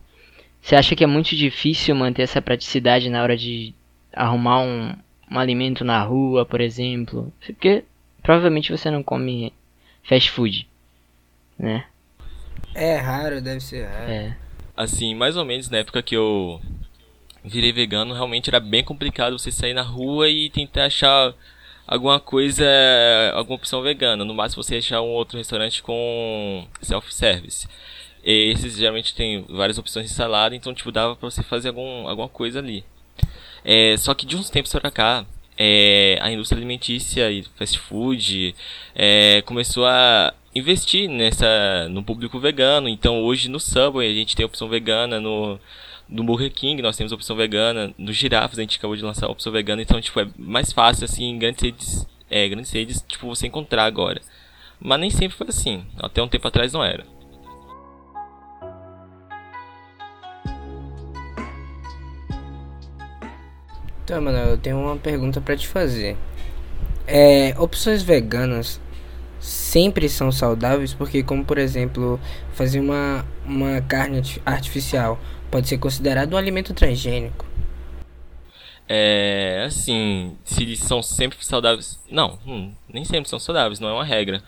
Você 0.61 0.77
acha 0.77 0.97
que 0.97 1.05
é 1.05 1.07
muito 1.07 1.37
difícil 1.37 1.95
manter 1.95 2.23
essa 2.23 2.41
praticidade 2.43 3.11
na 3.11 3.23
hora 3.23 3.37
de 3.37 3.75
arrumar 4.13 4.61
um, 4.61 4.95
um 5.31 5.39
alimento 5.39 5.85
na 5.85 6.03
rua, 6.03 6.47
por 6.47 6.61
exemplo? 6.61 7.33
Porque 7.45 7.85
provavelmente 8.23 8.73
você 8.73 8.91
não 8.91 9.03
come 9.03 9.53
fast 10.03 10.31
food, 10.31 10.69
né? 11.59 11.85
É 12.75 12.97
raro, 12.97 13.41
deve 13.41 13.61
ser 13.61 13.87
raro. 13.87 14.11
É. 14.11 14.37
Assim, 14.77 15.15
mais 15.15 15.37
ou 15.37 15.45
menos 15.45 15.69
na 15.69 15.79
época 15.79 16.03
que 16.03 16.17
eu 16.17 16.61
virei 17.45 17.73
vegano, 17.73 18.15
realmente 18.15 18.49
era 18.49 18.59
bem 18.59 18.83
complicado 18.83 19.39
você 19.39 19.53
sair 19.53 19.75
na 19.75 19.83
rua 19.83 20.29
e 20.29 20.49
tentar 20.49 20.87
achar 20.87 21.35
alguma 21.87 22.19
coisa, 22.19 22.65
alguma 23.35 23.57
opção 23.57 23.83
vegana. 23.83 24.25
No 24.25 24.35
máximo 24.35 24.63
você 24.63 24.77
achar 24.77 25.03
um 25.03 25.11
outro 25.11 25.37
restaurante 25.37 25.83
com 25.83 26.67
self-service. 26.81 27.69
Esses 28.25 28.77
geralmente 28.77 29.15
tem 29.15 29.45
várias 29.49 29.77
opções 29.77 30.09
de 30.09 30.15
salada, 30.15 30.57
então 30.57 30.73
tipo 30.73 30.91
dava 30.91 31.15
para 31.15 31.31
você 31.31 31.43
fazer 31.43 31.69
algum, 31.69 32.09
alguma 32.09 32.29
coisa 32.29 32.59
ali. 32.59 32.85
É, 33.63 33.97
só 33.99 34.15
que 34.15 34.25
de 34.25 34.37
uns 34.37 34.49
tempos 34.49 34.73
para 34.73 34.91
cá, 34.91 35.27
é, 35.59 36.19
a 36.21 36.31
indústria 36.33 36.59
alimentícia 36.59 37.31
e 37.31 37.45
fast 37.57 37.79
food 37.79 38.55
é, 38.95 39.43
começou 39.43 39.87
a 39.87 40.33
investir 40.55 41.09
nessa 41.09 41.89
no 41.91 42.03
público 42.03 42.39
vegano. 42.41 42.89
Então 42.89 43.23
hoje 43.23 43.51
no 43.51 43.61
Subway 43.61 44.11
a 44.11 44.15
gente 44.15 44.35
tem 44.35 44.47
opção 44.47 44.69
vegana, 44.69 45.21
no, 45.21 45.61
no 46.09 46.25
Burger 46.25 46.53
King 46.53 46.83
nós 46.83 46.97
temos 46.97 47.13
a 47.13 47.17
opção 47.17 47.37
vegana, 47.37 47.95
no 47.97 48.13
Girafas 48.13 48.59
a 48.59 48.63
gente 48.63 48.79
acabou 48.79 48.97
de 48.97 49.03
lançar 49.03 49.27
a 49.27 49.31
opção 49.31 49.53
vegana, 49.53 49.83
então 49.83 50.01
tipo 50.01 50.21
é 50.21 50.29
mais 50.37 50.73
fácil 50.73 51.05
assim 51.05 51.25
em 51.25 51.39
grandes 51.39 51.63
redes, 51.63 52.07
é, 52.31 52.49
grandes 52.49 52.71
redes 52.71 53.05
tipo 53.07 53.27
você 53.27 53.47
encontrar 53.47 53.85
agora. 53.85 54.21
Mas 54.81 55.01
nem 55.01 55.11
sempre 55.11 55.37
foi 55.37 55.49
assim, 55.49 55.85
até 55.99 56.23
um 56.23 56.29
tempo 56.29 56.47
atrás 56.47 56.73
não 56.73 56.85
era. 56.85 57.05
Então, 64.05 64.21
mano, 64.21 64.37
eu 64.37 64.59
tenho 64.59 64.79
uma 64.79 64.97
pergunta 64.97 65.41
para 65.41 65.57
te 65.57 65.67
fazer. 65.67 66.15
É, 67.07 67.55
opções 67.59 68.03
veganas 68.03 68.79
sempre 69.41 70.09
são 70.11 70.31
saudáveis, 70.31 70.93
porque 70.93 71.23
como 71.23 71.43
por 71.43 71.57
exemplo, 71.57 72.21
fazer 72.53 72.81
uma, 72.81 73.25
uma 73.47 73.81
carne 73.81 74.23
artificial 74.45 75.19
pode 75.55 75.69
ser 75.69 75.79
considerado 75.79 76.33
um 76.33 76.37
alimento 76.37 76.75
transgênico. 76.75 77.47
É, 78.89 79.63
assim, 79.65 80.37
se 80.45 80.65
eles 80.65 80.81
são 80.81 81.01
sempre 81.01 81.39
saudáveis, 81.45 81.97
não, 82.11 82.41
hum, 82.45 82.73
nem 82.93 83.05
sempre 83.05 83.31
são 83.31 83.39
saudáveis, 83.39 83.79
não 83.79 83.89
é 83.89 83.93
uma 83.93 84.05
regra. 84.05 84.43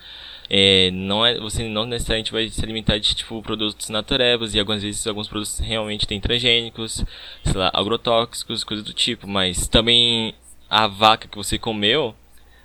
É, 0.51 0.91
não 0.93 1.25
é, 1.25 1.39
você 1.39 1.69
não 1.69 1.87
necessariamente 1.87 2.33
vai 2.33 2.49
se 2.49 2.61
alimentar 2.61 2.99
de 2.99 3.15
tipo 3.15 3.41
produtos 3.41 3.89
naturebas 3.89 4.53
e 4.53 4.59
algumas 4.59 4.83
vezes 4.83 5.07
alguns 5.07 5.29
produtos 5.29 5.61
realmente 5.61 6.09
têm 6.09 6.21
transgênicos, 6.21 7.05
sei 7.45 7.55
lá, 7.55 7.71
agrotóxicos, 7.73 8.65
coisas 8.65 8.85
do 8.85 8.93
tipo, 8.93 9.29
mas 9.29 9.69
também 9.69 10.35
a 10.69 10.89
vaca 10.89 11.29
que 11.29 11.37
você 11.37 11.57
comeu 11.57 12.17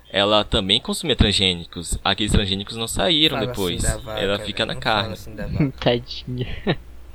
ela 0.09 0.43
também 0.43 0.81
consumia 0.81 1.15
transgênicos. 1.15 1.97
Aqueles 2.03 2.31
transgênicos 2.31 2.75
não 2.75 2.87
saíram 2.87 3.37
Fala 3.37 3.47
depois. 3.47 3.85
assim 3.85 4.01
vaca, 4.01 4.19
ela 4.19 4.39
fica 4.39 4.65
na 4.65 4.73
não 4.73 4.81
carne. 4.81 5.13
Assim. 5.13 5.35
Tadinha. 5.79 6.47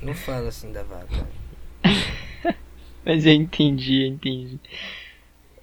Não 0.00 0.14
fala 0.14 0.48
assim 0.48 0.72
da 0.72 0.82
vaca. 0.82 1.26
Mas 3.04 3.24
eu 3.24 3.32
entendi, 3.32 4.02
eu 4.02 4.08
entendi. 4.08 4.58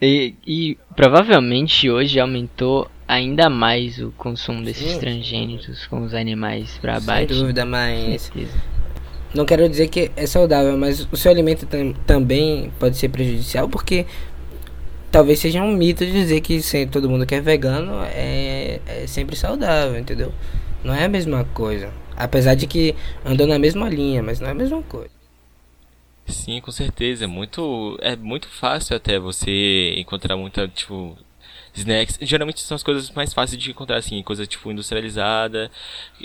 E, 0.02 0.34
e 0.46 0.78
provavelmente 0.96 1.90
hoje 1.90 2.20
aumentou 2.20 2.90
ainda 3.08 3.50
mais 3.50 4.00
o 4.00 4.12
consumo 4.12 4.64
desses 4.64 4.94
Sim. 4.94 5.00
transgênicos 5.00 5.86
com 5.88 6.04
os 6.04 6.14
animais 6.14 6.78
pra 6.82 7.00
Sem 7.00 7.04
abate. 7.14 7.34
dúvida, 7.34 7.66
mas 7.66 8.32
não 9.34 9.46
quero 9.46 9.68
dizer 9.70 9.88
que 9.88 10.12
é 10.16 10.26
saudável, 10.26 10.78
mas 10.78 11.08
o 11.12 11.16
seu 11.18 11.32
alimento 11.32 11.66
tam- 11.66 11.94
também 12.06 12.72
pode 12.80 12.98
ser 12.98 13.10
prejudicial, 13.10 13.68
porque 13.70 14.06
talvez 15.12 15.40
seja 15.40 15.62
um 15.62 15.72
mito 15.74 16.06
dizer 16.06 16.42
que 16.42 16.60
todo 16.92 17.10
mundo 17.10 17.26
que 17.26 17.36
é 17.36 17.42
vegano 17.42 18.04
é, 18.06 18.80
é 18.86 19.08
sempre 19.08 19.36
saudável, 19.36 19.98
entendeu? 19.98 20.34
Não 20.84 20.94
é 20.94 21.06
a 21.06 21.10
mesma 21.10 21.46
coisa. 21.54 21.90
Apesar 22.16 22.56
de 22.56 22.68
que 22.68 22.96
andou 23.26 23.48
na 23.48 23.60
mesma 23.60 23.90
linha, 23.90 24.22
mas 24.24 24.40
não 24.40 24.48
é 24.48 24.52
a 24.52 24.56
mesma 24.56 24.82
coisa. 24.84 25.10
Sim, 26.26 26.62
com 26.62 26.72
certeza. 26.72 27.26
É 27.26 27.28
muito, 27.28 27.98
é 28.02 28.16
muito 28.16 28.48
fácil 28.48 28.96
até 28.96 29.20
você 29.20 29.94
encontrar 29.98 30.38
muita, 30.38 30.68
tipo, 30.68 31.18
snacks. 31.74 32.18
Geralmente 32.22 32.62
são 32.62 32.76
as 32.76 32.84
coisas 32.84 33.10
mais 33.12 33.34
fáceis 33.34 33.62
de 33.62 33.72
encontrar, 33.72 33.98
assim, 33.98 34.22
coisa 34.24 34.46
tipo 34.46 34.72
industrializada, 34.72 35.70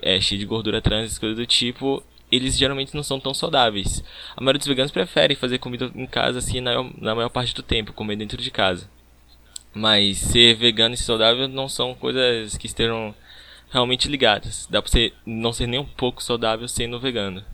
é, 0.03 0.21
cheia 0.21 0.39
de 0.39 0.47
gordura 0.47 0.81
trans, 0.81 1.19
coisas 1.19 1.37
do 1.37 1.47
tipo. 1.47 2.03
Eles 2.31 2.59
geralmente 2.59 2.95
não 2.95 3.03
são 3.03 3.19
tão 3.19 3.33
saudáveis. 3.35 4.05
A 4.37 4.41
maioria 4.41 4.59
dos 4.59 4.69
veganos 4.69 4.93
preferem 4.93 5.37
fazer 5.37 5.59
comida 5.59 5.91
em 5.95 6.07
casa, 6.07 6.39
assim, 6.39 6.61
na, 6.61 6.83
na 6.99 7.15
maior 7.15 7.31
parte 7.31 7.55
do 7.55 7.63
tempo, 7.63 7.93
comer 7.93 8.17
dentro 8.17 8.41
de 8.41 8.51
casa. 8.51 8.89
Mas 9.75 10.19
ser 10.19 10.55
vegano 10.55 10.95
e 10.95 10.99
saudável 10.99 11.49
não 11.49 11.69
são 11.69 11.95
coisas 11.95 12.57
que 12.57 12.67
estejam 12.67 13.15
realmente 13.71 14.09
ligadas. 14.09 14.67
Dá 14.71 14.81
pra 14.83 14.91
você 14.91 15.13
não 15.25 15.53
ser 15.53 15.67
nem 15.67 15.81
um 15.81 15.85
pouco 15.85 16.23
saudável 16.23 16.69
sendo 16.69 16.99
vegano. 17.01 17.45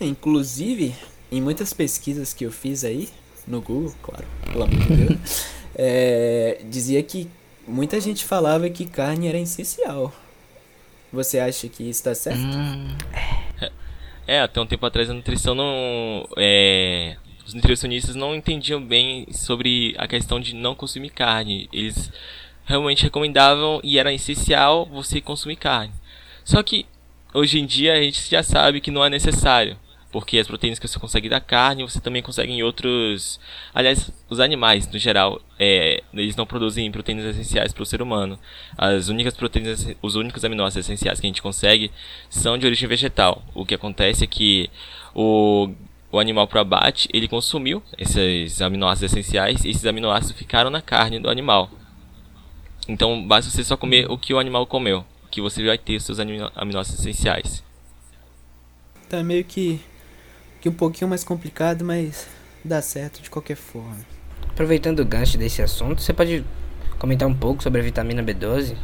Inclusive, 0.00 0.94
em 1.30 1.40
muitas 1.40 1.72
pesquisas 1.72 2.32
que 2.32 2.44
eu 2.44 2.52
fiz 2.52 2.84
aí, 2.84 3.08
no 3.46 3.60
Google, 3.60 3.94
claro, 4.02 4.26
pelo 4.50 4.64
amor 4.64 4.82
de 4.82 4.92
Deus, 4.92 5.46
é, 5.74 6.60
dizia 6.68 7.02
que 7.02 7.28
muita 7.66 8.00
gente 8.00 8.24
falava 8.24 8.68
que 8.68 8.86
carne 8.86 9.28
era 9.28 9.38
essencial. 9.38 10.12
Você 11.12 11.38
acha 11.38 11.68
que 11.68 11.88
isso 11.88 12.02
tá 12.04 12.14
certo? 12.14 12.38
Hum, 12.38 12.96
É, 14.26 14.40
até 14.40 14.60
um 14.60 14.66
tempo 14.66 14.84
atrás 14.84 15.08
a 15.08 15.14
nutrição 15.14 15.54
não. 15.54 16.28
É, 16.36 17.16
os 17.46 17.54
nutricionistas 17.54 18.16
não 18.16 18.34
entendiam 18.34 18.84
bem 18.84 19.26
sobre 19.32 19.94
a 19.98 20.08
questão 20.08 20.40
de 20.40 20.54
não 20.54 20.74
consumir 20.74 21.10
carne. 21.10 21.68
Eles 21.72 22.10
realmente 22.66 23.04
recomendavam 23.04 23.80
e 23.82 23.98
era 23.98 24.12
essencial 24.12 24.84
você 24.84 25.20
consumir 25.20 25.56
carne. 25.56 25.94
Só 26.44 26.62
que 26.62 26.84
hoje 27.32 27.58
em 27.58 27.64
dia 27.64 27.94
a 27.94 28.02
gente 28.02 28.28
já 28.28 28.42
sabe 28.42 28.80
que 28.80 28.90
não 28.90 29.04
é 29.04 29.08
necessário. 29.08 29.78
Porque 30.12 30.38
as 30.38 30.46
proteínas 30.46 30.78
que 30.78 30.88
você 30.88 30.98
consegue 30.98 31.28
da 31.28 31.40
carne, 31.40 31.82
você 31.82 32.00
também 32.00 32.22
consegue 32.22 32.50
em 32.50 32.62
outros. 32.62 33.38
Aliás, 33.74 34.10
os 34.30 34.40
animais, 34.40 34.90
no 34.90 34.98
geral, 34.98 35.42
é, 35.58 36.02
eles 36.14 36.34
não 36.36 36.46
produzem 36.46 36.90
proteínas 36.90 37.26
essenciais 37.26 37.72
para 37.72 37.82
o 37.82 37.86
ser 37.86 38.00
humano. 38.00 38.38
As 38.78 39.08
únicas 39.08 39.34
proteínas, 39.34 39.86
os 40.00 40.14
únicos 40.14 40.42
aminoácidos 40.44 40.86
essenciais 40.86 41.20
que 41.20 41.26
a 41.26 41.28
gente 41.28 41.42
consegue 41.42 41.90
são 42.30 42.56
de 42.56 42.64
origem 42.64 42.88
vegetal. 42.88 43.42
O 43.52 43.66
que 43.66 43.74
acontece 43.74 44.24
é 44.24 44.26
que 44.26 44.70
o, 45.14 45.68
o 46.10 46.18
animal 46.18 46.46
para 46.46 46.62
abate, 46.62 47.08
ele 47.12 47.28
consumiu 47.28 47.82
esses 47.98 48.62
aminoácidos 48.62 49.12
essenciais 49.12 49.64
e 49.66 49.70
esses 49.70 49.84
aminoácidos 49.84 50.38
ficaram 50.38 50.70
na 50.70 50.80
carne 50.80 51.18
do 51.18 51.28
animal. 51.28 51.70
Então, 52.88 53.26
basta 53.26 53.50
você 53.50 53.64
só 53.64 53.76
comer 53.76 54.10
o 54.10 54.16
que 54.16 54.32
o 54.32 54.38
animal 54.38 54.66
comeu, 54.66 55.04
que 55.30 55.40
você 55.40 55.64
vai 55.64 55.76
ter 55.78 55.96
os 55.96 56.04
seus 56.04 56.20
amino- 56.20 56.50
aminoácidos 56.54 57.00
essenciais. 57.00 57.62
Tá 59.08 59.22
meio 59.22 59.44
que, 59.44 59.80
que 60.60 60.68
um 60.68 60.72
pouquinho 60.72 61.08
mais 61.08 61.24
complicado, 61.24 61.84
mas 61.84 62.28
dá 62.64 62.82
certo 62.82 63.22
de 63.22 63.30
qualquer 63.30 63.56
forma. 63.56 63.98
Aproveitando 64.48 65.00
o 65.00 65.04
gancho 65.04 65.38
desse 65.38 65.62
assunto, 65.62 66.00
você 66.00 66.12
pode 66.12 66.44
comentar 66.98 67.28
um 67.28 67.34
pouco 67.34 67.62
sobre 67.62 67.80
a 67.80 67.84
vitamina 67.84 68.22
B12? 68.22 68.76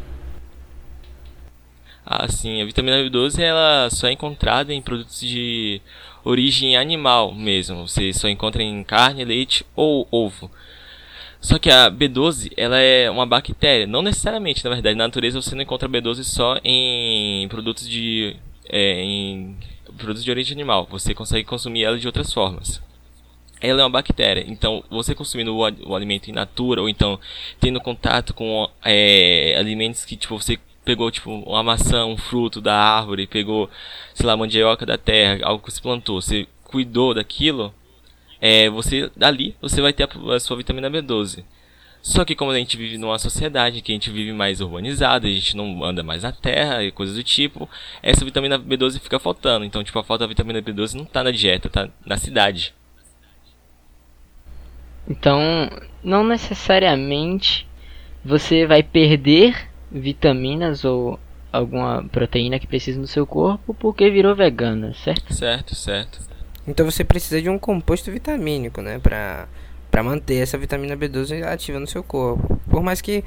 Ah, 2.04 2.28
sim. 2.28 2.61
A 2.61 2.64
vitamina 2.64 2.97
B12 2.99 3.40
ela 3.40 3.88
só 3.90 4.09
é 4.09 4.12
encontrada 4.12 4.73
em 4.75 4.82
produtos 4.82 5.21
de 5.21 5.80
origem 6.25 6.76
animal 6.76 7.32
mesmo. 7.32 7.87
Você 7.88 8.12
só 8.12 8.28
encontra 8.28 8.62
em 8.62 8.82
carne, 8.85 9.25
leite 9.25 9.64
ou 9.75 10.06
ovo. 10.11 10.50
Só 11.43 11.59
que 11.59 11.69
a 11.69 11.91
B12 11.91 12.53
ela 12.57 12.79
é 12.79 13.11
uma 13.11 13.27
bactéria, 13.27 13.85
não 13.85 14.01
necessariamente, 14.01 14.65
na 14.65 14.71
verdade, 14.71 14.97
na 14.97 15.05
natureza 15.05 15.43
você 15.43 15.57
não 15.57 15.63
encontra 15.63 15.89
B12 15.89 16.23
só 16.23 16.57
em 16.63 17.49
produtos 17.49 17.89
de 17.89 18.37
é, 18.69 19.03
em 19.03 19.57
produtos 19.99 20.23
de 20.23 20.31
origem 20.31 20.55
animal. 20.55 20.87
Você 20.89 21.13
consegue 21.13 21.45
consumir 21.45 21.83
ela 21.83 21.99
de 21.99 22.07
outras 22.07 22.33
formas. 22.33 22.81
Ela 23.61 23.83
é 23.83 23.85
uma 23.85 23.91
bactéria, 23.91 24.45
então 24.47 24.85
você 24.89 25.17
consumindo 25.17 25.53
o, 25.53 25.91
o 25.91 25.97
alimento 25.97 26.29
in 26.29 26.33
natura 26.33 26.81
ou 26.81 26.89
então 26.89 27.19
tendo 27.59 27.81
contato 27.81 28.33
com 28.33 28.69
é, 28.85 29.57
alimentos 29.59 30.05
que 30.05 30.17
tipo 30.17 30.39
você 30.39 30.59
pegou 30.85 31.11
tipo 31.11 31.31
uma 31.31 31.63
maçã, 31.63 32.05
um 32.05 32.17
fruto 32.17 32.61
da 32.61 32.75
árvore, 32.77 33.27
pegou, 33.27 33.69
sei 34.15 34.27
lá, 34.27 34.37
mandioca 34.37 34.87
da 34.87 34.97
terra, 34.97 35.45
algo 35.45 35.65
que 35.65 35.73
você 35.73 35.81
plantou, 35.81 36.21
você 36.21 36.47
cuidou 36.65 37.15
daquilo, 37.15 37.75
é, 38.43 38.69
você 38.69 39.09
dali 39.17 39.55
você 39.63 39.81
vai 39.81 39.93
ter 39.93 40.03
a, 40.03 40.35
a, 40.35 40.41
sua 40.41 40.57
vitamina 40.57 40.91
B12. 40.91 41.45
Só 42.03 42.25
que 42.25 42.35
como 42.35 42.51
a 42.51 42.59
gente 42.59 42.77
vive 42.77 42.99
numa 42.99 43.17
sociedade 43.17 43.81
que 43.81 43.93
a 43.93 43.95
gente 43.95 44.11
vive 44.11 44.33
mais 44.33 44.61
urbanizada, 44.61 45.29
a 45.29 45.31
gente 45.31 45.57
não 45.57 45.85
anda 45.85 46.03
mais 46.03 46.25
na 46.25 46.33
terra 46.33 46.83
e 46.83 46.91
coisas 46.91 47.15
do 47.15 47.23
tipo, 47.23 47.71
essa 48.03 48.25
vitamina 48.25 48.59
B12 48.59 48.99
fica 48.99 49.21
faltando. 49.21 49.65
Então, 49.65 49.85
tipo, 49.85 49.97
a 50.01 50.03
falta 50.03 50.25
da 50.25 50.29
vitamina 50.29 50.61
B12 50.61 50.95
não 50.95 51.05
tá 51.05 51.23
na 51.23 51.31
dieta, 51.31 51.71
tá 51.71 51.89
na 52.05 52.17
cidade. 52.17 52.75
Então, 55.09 55.71
não 56.03 56.25
necessariamente 56.25 57.69
você 58.25 58.67
vai 58.67 58.83
perder 58.83 59.69
vitaminas 59.89 60.85
ou 60.85 61.21
alguma 61.53 62.03
proteína 62.11 62.59
que 62.59 62.67
precisa 62.67 63.01
no 63.01 63.07
seu 63.07 63.25
corpo 63.25 63.73
porque 63.75 64.11
virou 64.11 64.35
vegana, 64.35 64.93
certo? 64.95 65.33
Certo, 65.33 65.77
certo. 65.77 66.32
Então 66.66 66.88
você 66.88 67.04
precisa 67.04 67.40
de 67.40 67.49
um 67.49 67.59
composto 67.59 68.11
vitamínico, 68.11 68.81
né, 68.81 68.99
para 68.99 69.49
para 69.90 70.02
manter 70.02 70.37
essa 70.37 70.57
vitamina 70.57 70.97
B12 70.97 71.45
ativa 71.45 71.78
no 71.78 71.87
seu 71.87 72.02
corpo. 72.02 72.59
Por 72.71 72.83
mais 72.83 73.02
que 73.02 73.23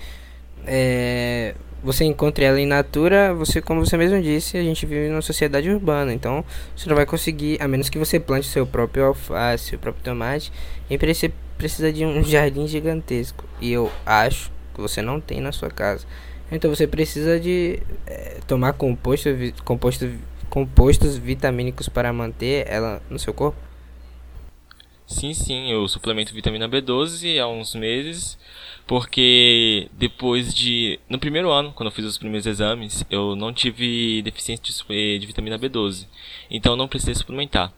é, 0.66 1.54
você 1.84 2.04
encontre 2.04 2.44
ela 2.44 2.60
em 2.60 2.66
natura, 2.66 3.36
você, 3.36 3.62
como 3.62 3.86
você 3.86 3.96
mesmo 3.96 4.20
disse, 4.20 4.58
a 4.58 4.64
gente 4.64 4.84
vive 4.84 5.08
numa 5.08 5.22
sociedade 5.22 5.70
urbana, 5.70 6.12
então 6.12 6.44
você 6.76 6.90
não 6.90 6.96
vai 6.96 7.06
conseguir, 7.06 7.62
a 7.62 7.68
menos 7.68 7.88
que 7.88 8.00
você 8.00 8.20
plante 8.20 8.48
seu 8.48 8.66
próprio 8.66 9.06
alface, 9.06 9.66
seu 9.66 9.78
próprio 9.78 10.04
tomate, 10.04 10.52
e 10.90 10.98
você 10.98 11.32
precisa 11.56 11.94
de 11.94 12.04
um 12.04 12.24
jardim 12.26 12.68
gigantesco. 12.68 13.46
E 13.62 13.72
eu 13.72 13.92
acho 14.04 14.52
que 14.74 14.82
você 14.82 15.04
não 15.04 15.22
tem 15.22 15.40
na 15.40 15.52
sua 15.52 15.70
casa. 15.70 16.08
Então 16.52 16.74
você 16.74 16.88
precisa 16.88 17.40
de 17.40 17.80
é, 18.08 18.38
tomar 18.48 18.74
composto, 18.74 19.30
composto, 19.64 20.10
compostos 20.56 21.18
vitamínicos 21.18 21.90
para 21.90 22.14
manter 22.14 22.66
ela 22.70 23.04
no 23.10 23.20
seu 23.20 23.34
corpo? 23.34 23.58
Sim, 25.06 25.34
sim, 25.34 25.70
eu 25.70 25.86
suplemento 25.86 26.34
vitamina 26.34 26.70
B12 26.70 27.38
há 27.38 27.46
uns 27.46 27.76
meses, 27.76 28.40
porque 28.88 29.90
depois 29.92 30.54
de. 30.54 30.98
No 31.10 31.20
primeiro 31.20 31.52
ano, 31.52 31.74
quando 31.74 31.88
eu 31.88 31.92
fiz 31.92 32.06
os 32.06 32.18
primeiros 32.18 32.48
exames, 32.48 33.04
eu 33.10 33.36
não 33.36 33.52
tive 33.52 34.22
deficiência 34.22 34.64
de, 34.64 35.20
de 35.20 35.28
vitamina 35.28 35.60
B12. 35.60 36.08
Então 36.50 36.78
não 36.78 36.88
precisei 36.88 37.16
suplementar. 37.16 37.74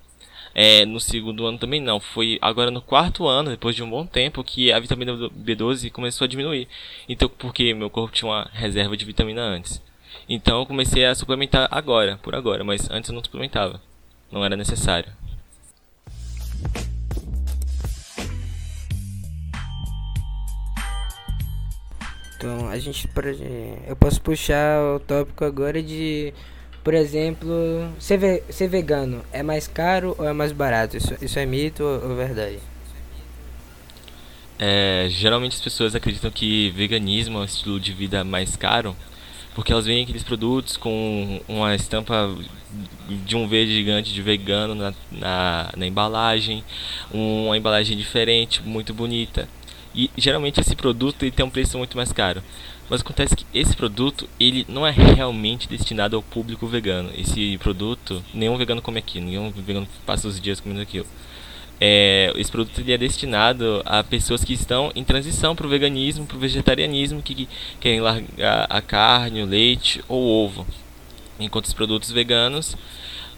É, 0.53 0.86
no 0.86 1.00
segundo 1.00 1.48
ano 1.48 1.57
também 1.57 1.81
não. 1.81 2.00
Foi 2.00 2.38
agora 2.39 2.69
no 2.69 2.81
quarto 2.81 3.27
ano, 3.27 3.50
depois 3.50 3.75
de 3.75 3.81
um 3.81 3.89
bom 3.89 4.05
tempo, 4.05 4.43
que 4.43 4.72
a 4.72 4.79
vitamina 4.79 5.13
B12 5.13 5.91
começou 5.91 6.25
a 6.25 6.27
diminuir. 6.27 6.67
Então, 7.10 7.27
porque 7.27 7.74
meu 7.74 7.89
corpo 7.89 8.13
tinha 8.13 8.29
uma 8.29 8.48
reserva 8.53 8.96
de 8.96 9.03
vitamina 9.03 9.41
antes. 9.41 9.81
Então 10.27 10.59
eu 10.59 10.65
comecei 10.65 11.05
a 11.05 11.15
suplementar 11.15 11.67
agora, 11.71 12.17
por 12.21 12.36
agora, 12.36 12.63
mas 12.63 12.89
antes 12.89 13.09
eu 13.09 13.15
não 13.15 13.24
suplementava. 13.24 13.81
Não 14.31 14.43
era 14.43 14.55
necessário. 14.55 15.12
Então, 22.38 22.69
a 22.69 22.77
gente 22.77 23.10
eu 23.88 23.95
posso 23.95 24.21
puxar 24.21 24.80
o 24.95 24.99
tópico 24.99 25.43
agora 25.43 25.82
de 25.82 26.34
por 26.88 26.93
exemplo, 26.93 27.49
ser, 27.99 28.17
ve 28.17 28.41
ser 28.49 28.69
vegano 28.69 29.21
é 29.34 29.43
mais 29.43 29.67
caro 29.67 30.15
ou 30.17 30.25
é 30.25 30.32
mais 30.32 30.53
barato? 30.53 30.95
Isso, 30.95 31.13
isso 31.21 31.38
é 31.38 31.45
mito 31.45 31.84
ou, 31.84 32.15
verdade? 32.15 32.60
É, 34.58 35.08
geralmente 35.10 35.58
as 35.58 35.62
pessoas 35.62 35.95
acreditam 35.95 36.32
que 36.32 36.69
veganismo 36.69 37.39
é 37.39 37.41
um 37.41 37.43
estilo 37.43 37.77
de 37.77 37.91
vida 37.91 38.23
mais 38.23 38.56
caro 38.56 38.95
porque 39.58 39.74
elas 39.74 39.88
veem 39.88 40.04
aqueles 40.04 40.22
produtos 40.22 40.78
com 40.78 41.41
uma 41.48 41.74
estampa 41.74 42.32
de 43.26 43.36
um 43.36 43.48
verde 43.48 43.74
gigante 43.74 44.13
de 44.13 44.22
vegano 44.22 44.76
na, 44.76 44.93
na, 45.12 45.72
na 45.76 45.88
embalagem, 45.88 46.63
uma 47.12 47.58
embalagem 47.58 47.98
diferente, 47.98 48.62
muito 48.62 48.93
bonita. 48.93 49.50
E 49.96 50.12
geralmente 50.15 50.62
esse 50.62 50.76
produto 50.76 51.24
ele 51.24 51.32
tem 51.32 51.43
um 51.43 51.50
preço 51.50 51.76
muito 51.76 51.98
mais 51.98 52.12
caro. 52.13 52.43
Mas 52.88 53.02
acontece 53.02 53.36
que 53.36 53.46
esse 53.52 53.76
produto, 53.76 54.30
ele 54.39 54.63
não 54.70 54.86
é 54.86 54.91
realmente 54.91 55.67
destinado 55.67 56.15
ao 56.15 56.22
público 56.22 56.67
vegano. 56.67 57.10
Esse 57.17 57.58
produto, 57.58 58.24
nenhum 58.32 58.58
vegano 58.58 58.80
come 58.80 59.00
aquilo, 59.00 59.26
nenhum 59.26 59.50
vegano 59.50 59.88
passa 60.06 60.28
os 60.28 60.39
dias 60.39 60.60
comendo 60.60 60.82
aquilo. 60.82 61.08
É, 61.79 62.33
esse 62.35 62.51
produto 62.51 62.79
ele 62.79 62.91
é 62.91 62.97
destinado 62.97 63.83
a 63.85 64.03
pessoas 64.03 64.43
que 64.43 64.53
estão 64.53 64.91
em 64.95 65.03
transição 65.03 65.55
para 65.55 65.67
o 65.67 65.69
veganismo, 65.69 66.25
para 66.25 66.37
o 66.37 66.39
vegetarianismo, 66.39 67.21
que, 67.21 67.35
que 67.35 67.49
querem 67.79 68.01
largar 68.01 68.65
a 68.69 68.81
carne, 68.81 69.43
o 69.43 69.45
leite 69.45 70.03
ou 70.07 70.21
o 70.21 70.45
ovo. 70.45 70.65
Enquanto 71.39 71.65
os 71.65 71.73
produtos 71.73 72.11
veganos, 72.11 72.75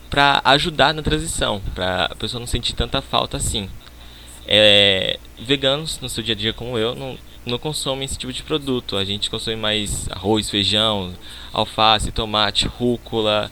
para 0.09 0.41
ajudar 0.45 0.93
na 0.93 1.01
transição, 1.01 1.61
para 1.75 2.05
a 2.05 2.15
pessoa 2.15 2.39
não 2.39 2.47
sentir 2.47 2.73
tanta 2.73 3.01
falta 3.01 3.37
assim. 3.37 3.69
É, 4.47 5.19
veganos, 5.37 5.99
no 5.99 6.09
seu 6.09 6.23
dia 6.23 6.33
a 6.33 6.37
dia 6.37 6.53
como 6.53 6.77
eu, 6.77 6.95
não, 6.95 7.17
não 7.45 7.57
consomem 7.59 8.05
esse 8.05 8.17
tipo 8.17 8.33
de 8.33 8.41
produto. 8.41 8.95
A 8.97 9.03
gente 9.03 9.29
consome 9.29 9.57
mais 9.57 10.09
arroz, 10.09 10.49
feijão, 10.49 11.13
alface, 11.53 12.11
tomate, 12.11 12.67
rúcula, 12.67 13.51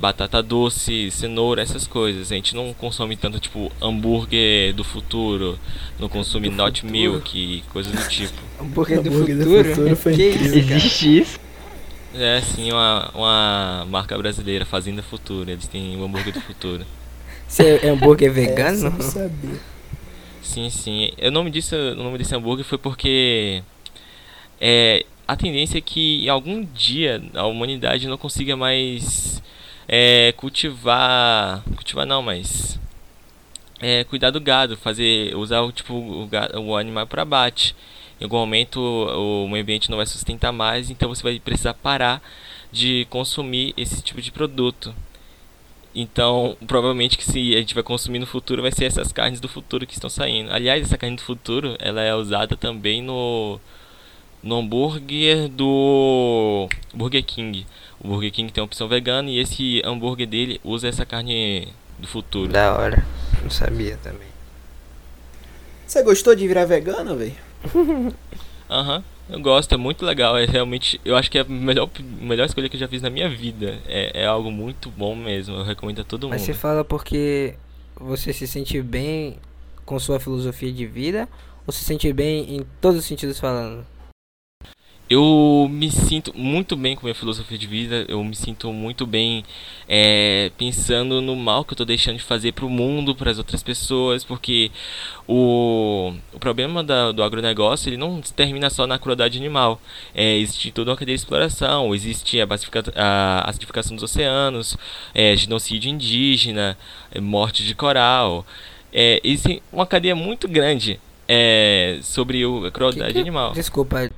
batata 0.00 0.42
doce, 0.42 1.10
cenoura, 1.10 1.62
essas 1.62 1.86
coisas. 1.86 2.30
A 2.30 2.34
gente 2.34 2.54
não 2.54 2.72
consome 2.72 3.16
tanto 3.16 3.40
tipo 3.40 3.70
hambúrguer 3.80 4.72
do 4.74 4.84
futuro, 4.84 5.58
não 5.98 6.08
consome 6.08 6.48
do 6.48 6.56
not 6.56 6.80
futuro. 6.80 6.92
milk, 6.92 7.64
coisas 7.72 7.92
do 7.92 8.08
tipo. 8.08 8.38
hambúrguer 8.60 9.02
do 9.02 9.10
hambúrguer 9.10 9.36
futuro? 9.36 9.62
Do 9.62 9.74
futuro 9.74 9.96
foi 9.96 10.12
incrível, 10.14 10.58
Existe 10.58 11.18
isso? 11.18 11.40
É 12.14 12.40
sim, 12.40 12.72
uma, 12.72 13.10
uma 13.14 13.86
marca 13.90 14.16
brasileira, 14.16 14.64
Fazenda 14.64 15.02
Futura. 15.02 15.52
Eles 15.52 15.66
têm 15.66 15.96
o 15.96 16.04
hambúrguer 16.04 16.32
do 16.32 16.40
futuro. 16.40 16.84
Você 17.46 17.80
é 17.82 17.88
hambúrguer 17.88 18.32
vegano? 18.32 18.86
É, 18.86 18.90
não 18.90 19.00
sabia. 19.00 19.60
Sim, 20.42 20.70
sim. 20.70 21.10
O 21.22 21.30
nome 21.30 21.50
disso, 21.50 21.74
o 21.76 21.94
nome 22.02 22.18
desse 22.18 22.34
hambúrguer 22.34 22.64
foi 22.64 22.78
porque 22.78 23.62
é, 24.60 25.04
a 25.26 25.36
tendência 25.36 25.78
é 25.78 25.80
que 25.80 26.24
em 26.24 26.28
algum 26.28 26.64
dia 26.64 27.22
a 27.34 27.46
humanidade 27.46 28.08
não 28.08 28.16
consiga 28.16 28.56
mais 28.56 29.42
é, 29.88 30.32
cultivar, 30.36 31.62
cultivar 31.74 32.04
não, 32.04 32.20
mas 32.20 32.78
é, 33.80 34.04
cuidar 34.04 34.30
do 34.30 34.40
gado, 34.40 34.76
fazer, 34.76 35.34
usar 35.34 35.62
o 35.62 35.72
tipo 35.72 35.94
o, 35.94 36.26
gado, 36.26 36.60
o 36.60 36.76
animal 36.76 37.06
para 37.06 37.22
abate. 37.22 37.74
Em 38.20 38.24
algum 38.24 38.38
momento 38.38 38.80
o 38.80 39.48
meio 39.48 39.62
ambiente 39.62 39.90
não 39.90 39.96
vai 39.96 40.06
sustentar 40.06 40.52
mais, 40.52 40.90
então 40.90 41.08
você 41.08 41.22
vai 41.22 41.38
precisar 41.40 41.74
parar 41.74 42.20
de 42.70 43.06
consumir 43.08 43.72
esse 43.76 44.02
tipo 44.02 44.20
de 44.20 44.30
produto. 44.30 44.94
Então, 45.94 46.56
provavelmente 46.66 47.16
que 47.16 47.24
se 47.24 47.54
a 47.54 47.58
gente 47.58 47.74
vai 47.74 47.82
consumir 47.82 48.18
no 48.18 48.26
futuro 48.26 48.62
vai 48.62 48.70
ser 48.72 48.84
essas 48.84 49.12
carnes 49.12 49.40
do 49.40 49.48
futuro 49.48 49.86
que 49.86 49.94
estão 49.94 50.10
saindo. 50.10 50.52
Aliás, 50.52 50.82
essa 50.82 50.98
carne 50.98 51.16
do 51.16 51.22
futuro, 51.22 51.76
ela 51.78 52.02
é 52.02 52.14
usada 52.14 52.56
também 52.56 53.02
no 53.02 53.58
no 54.42 54.58
hambúrguer 54.58 55.48
do 55.48 56.68
Burger 56.94 57.24
King. 57.24 57.66
O 58.00 58.08
Burger 58.08 58.30
King 58.30 58.52
tem 58.52 58.60
a 58.60 58.64
opção 58.64 58.88
vegana 58.88 59.28
e 59.30 59.38
esse 59.38 59.82
hambúrguer 59.84 60.26
dele 60.26 60.60
usa 60.64 60.88
essa 60.88 61.04
carne 61.04 61.68
do 61.98 62.06
futuro. 62.06 62.52
Da 62.52 62.76
hora. 62.76 63.04
Não 63.42 63.50
sabia 63.50 63.98
também. 64.02 64.28
Você 65.86 66.02
gostou 66.02 66.34
de 66.34 66.46
virar 66.46 66.64
vegano, 66.64 67.16
velho? 67.16 67.34
Aham. 68.70 68.96
uhum. 68.96 69.02
Eu 69.30 69.40
gosto, 69.40 69.74
é 69.74 69.76
muito 69.76 70.06
legal. 70.06 70.38
É 70.38 70.46
realmente, 70.46 70.98
eu 71.04 71.14
acho 71.14 71.30
que 71.30 71.36
é 71.38 71.42
a 71.42 71.44
melhor, 71.44 71.88
melhor 72.20 72.46
escolha 72.46 72.68
que 72.68 72.76
eu 72.76 72.80
já 72.80 72.88
fiz 72.88 73.02
na 73.02 73.10
minha 73.10 73.28
vida. 73.28 73.78
É, 73.86 74.22
é 74.22 74.26
algo 74.26 74.50
muito 74.50 74.90
bom 74.90 75.14
mesmo. 75.14 75.56
Eu 75.56 75.64
recomendo 75.64 76.00
a 76.00 76.04
todo 76.04 76.24
mundo. 76.24 76.32
Mas 76.32 76.42
você 76.42 76.54
fala 76.54 76.82
porque 76.82 77.54
você 77.94 78.32
se 78.32 78.46
sente 78.46 78.80
bem 78.80 79.36
com 79.84 79.98
sua 79.98 80.18
filosofia 80.18 80.72
de 80.72 80.86
vida 80.86 81.28
ou 81.66 81.72
se 81.72 81.84
sente 81.84 82.10
bem 82.12 82.56
em 82.56 82.66
todos 82.80 83.00
os 83.00 83.04
sentidos 83.04 83.38
falando? 83.38 83.84
Eu 85.10 85.66
me 85.70 85.90
sinto 85.90 86.36
muito 86.36 86.76
bem 86.76 86.94
com 86.94 87.00
a 87.00 87.04
minha 87.04 87.14
filosofia 87.14 87.56
de 87.56 87.66
vida, 87.66 88.04
eu 88.08 88.22
me 88.22 88.36
sinto 88.36 88.70
muito 88.72 89.06
bem 89.06 89.42
é, 89.88 90.50
pensando 90.58 91.22
no 91.22 91.34
mal 91.34 91.64
que 91.64 91.72
eu 91.72 91.74
estou 91.74 91.86
deixando 91.86 92.18
de 92.18 92.22
fazer 92.22 92.52
para 92.52 92.66
o 92.66 92.70
mundo, 92.70 93.14
para 93.14 93.30
as 93.30 93.38
outras 93.38 93.62
pessoas, 93.62 94.22
porque 94.22 94.70
o, 95.26 96.12
o 96.32 96.38
problema 96.38 96.84
da, 96.84 97.10
do 97.10 97.22
agronegócio 97.22 97.88
ele 97.88 97.96
não 97.96 98.20
termina 98.20 98.68
só 98.68 98.86
na 98.86 98.98
crueldade 98.98 99.38
animal. 99.38 99.80
É, 100.14 100.36
existe 100.36 100.70
toda 100.72 100.90
uma 100.90 100.96
cadeia 100.96 101.16
de 101.16 101.22
exploração, 101.22 101.94
existe 101.94 102.38
a, 102.40 102.46
a 102.94 103.48
acidificação 103.48 103.96
dos 103.96 104.02
oceanos, 104.02 104.76
é, 105.14 105.34
genocídio 105.34 105.90
indígena, 105.90 106.76
é, 107.10 107.18
morte 107.18 107.64
de 107.64 107.74
coral. 107.74 108.46
É, 108.92 109.20
existe 109.24 109.62
uma 109.72 109.86
cadeia 109.86 110.14
muito 110.14 110.46
grande 110.46 111.00
é, 111.26 111.98
sobre 112.02 112.44
o, 112.44 112.66
a 112.66 112.70
crueldade 112.70 113.08
que 113.08 113.14
que, 113.14 113.20
animal. 113.20 113.52
Desculpa, 113.52 114.10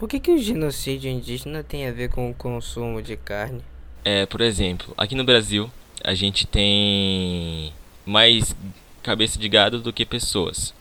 o 0.00 0.08
que, 0.08 0.20
que 0.20 0.30
o 0.30 0.38
genocídio 0.38 1.10
indígena 1.10 1.62
tem 1.62 1.86
a 1.86 1.92
ver 1.92 2.10
com 2.10 2.30
o 2.30 2.34
consumo 2.34 3.00
de 3.00 3.16
carne? 3.16 3.62
É, 4.04 4.26
por 4.26 4.40
exemplo, 4.40 4.92
aqui 4.96 5.14
no 5.14 5.24
Brasil 5.24 5.70
a 6.02 6.14
gente 6.14 6.46
tem 6.46 7.72
mais 8.04 8.54
cabeça 9.02 9.38
de 9.38 9.48
gado 9.48 9.80
do 9.80 9.92
que 9.92 10.04
pessoas. 10.04 10.74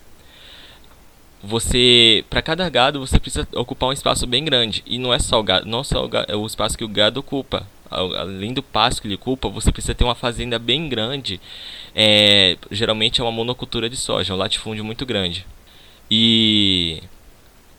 Você, 1.42 2.24
para 2.30 2.42
cada 2.42 2.68
gado, 2.70 3.00
você 3.00 3.20
precisa 3.20 3.48
ocupar 3.54 3.90
um 3.90 3.94
espaço 3.94 4.26
bem 4.26 4.46
grande 4.46 4.82
e 4.86 4.98
não 4.98 5.14
é 5.14 5.20
só 5.20 5.40
o 5.40 5.44
gado, 5.44 5.66
não 5.68 5.84
só 5.84 6.04
o, 6.04 6.08
gado, 6.08 6.32
é 6.32 6.36
o 6.36 6.46
espaço 6.46 6.78
que 6.78 6.86
o 6.86 6.88
gado 6.88 7.20
ocupa. 7.20 7.68
Além 7.90 8.54
do 8.54 8.64
pasto 8.64 9.02
que 9.02 9.08
ele 9.08 9.16
ocupa, 9.16 9.50
você 9.50 9.72
precisa 9.72 9.94
ter 9.94 10.04
uma 10.04 10.16
fazenda 10.16 10.58
bem 10.58 10.90
grande. 10.90 11.40
É, 11.94 12.58
geralmente 12.72 13.22
é 13.22 13.24
uma 13.24 13.32
monocultura 13.32 13.90
de 13.90 13.96
soja, 13.98 14.34
um 14.34 14.38
latifúndio 14.38 14.84
muito 14.84 15.06
grande. 15.06 15.46
E 16.10 17.04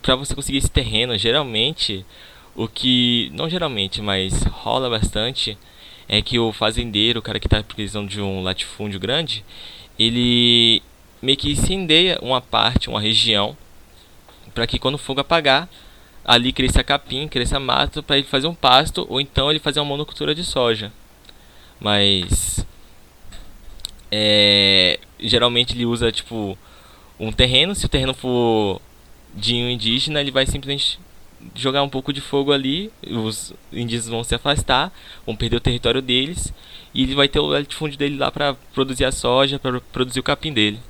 para 0.05 0.17
você 0.17 0.35
conseguir 0.35 0.59
esse 0.59 0.71
terreno, 0.71 1.17
geralmente, 1.17 2.05
o 2.55 2.69
que. 2.69 3.31
Não 3.33 3.49
geralmente, 3.49 4.03
mas 4.03 4.43
rola 4.43 4.90
bastante 4.90 5.57
é 6.07 6.21
que 6.21 6.38
o 6.38 6.53
fazendeiro, 6.53 7.21
o 7.21 7.23
cara 7.23 7.40
que 7.40 7.47
está 7.47 7.62
precisando 7.62 8.11
de 8.11 8.21
um 8.21 8.43
latifúndio 8.43 9.01
grande, 9.01 9.43
ele 9.99 10.83
meio 11.23 11.38
que 11.38 11.53
incendeia 11.53 12.19
uma 12.21 12.38
parte, 12.43 12.90
uma 12.90 13.01
região, 13.01 13.57
para 14.55 14.67
que 14.67 14.79
quando 14.79 14.97
o 14.97 14.99
fogo 14.99 15.23
apagar, 15.23 15.71
ali 16.23 16.53
cresça 16.53 16.85
capim, 16.85 17.27
cresça 17.27 17.59
mato, 17.59 18.03
para 18.03 18.19
ele 18.19 18.27
fazer 18.27 18.47
um 18.47 18.55
pasto, 18.55 19.07
ou 19.09 19.19
então 19.23 19.51
ele 19.51 19.59
fazer 19.59 19.81
uma 19.81 19.87
monocultura 19.87 20.35
de 20.35 20.45
soja. 20.45 20.93
Mas. 21.81 22.64
É, 24.12 25.01
geralmente 25.19 25.75
ele 25.75 25.87
usa 25.87 26.12
tipo 26.12 26.59
um 27.19 27.33
terreno, 27.33 27.75
se 27.75 27.87
o 27.87 27.88
terreno 27.88 28.12
for 28.12 28.83
de 29.35 29.55
um 29.55 29.70
indígena, 29.70 30.20
ele 30.20 30.31
vai 30.31 30.47
simplesmente 30.47 30.99
jogar 31.55 31.83
um 31.83 31.88
pouco 31.88 32.12
de 32.12 32.20
fogo 32.20 32.53
ali, 32.53 32.90
os 33.07 33.53
indígenas 33.73 34.09
vão 34.09 34.25
se 34.25 34.35
afastar, 34.35 34.92
vão 35.27 35.37
perder 35.37 35.57
o 35.57 35.61
território 35.61 36.01
deles, 36.01 36.53
e 36.94 37.03
ele 37.03 37.14
vai 37.14 37.29
ter 37.29 37.40
o 37.40 37.47
latifúndio 37.47 37.99
dele 37.99 38.16
lá 38.16 38.31
para 38.31 38.55
produzir 38.73 39.05
a 39.05 39.12
soja, 39.12 39.59
para 39.59 39.81
produzir 39.81 40.20
o 40.20 40.23
capim 40.23 40.53
dele. 40.53 40.81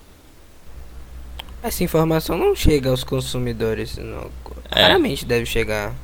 Essa 1.63 1.83
informação 1.83 2.37
não 2.37 2.55
chega 2.55 2.91
aos 2.91 3.03
consumidores, 3.03 3.97
não. 3.97 4.31
É. 4.71 4.83
raramente 4.83 5.25
deve 5.25 5.47
chegar. 5.47 5.95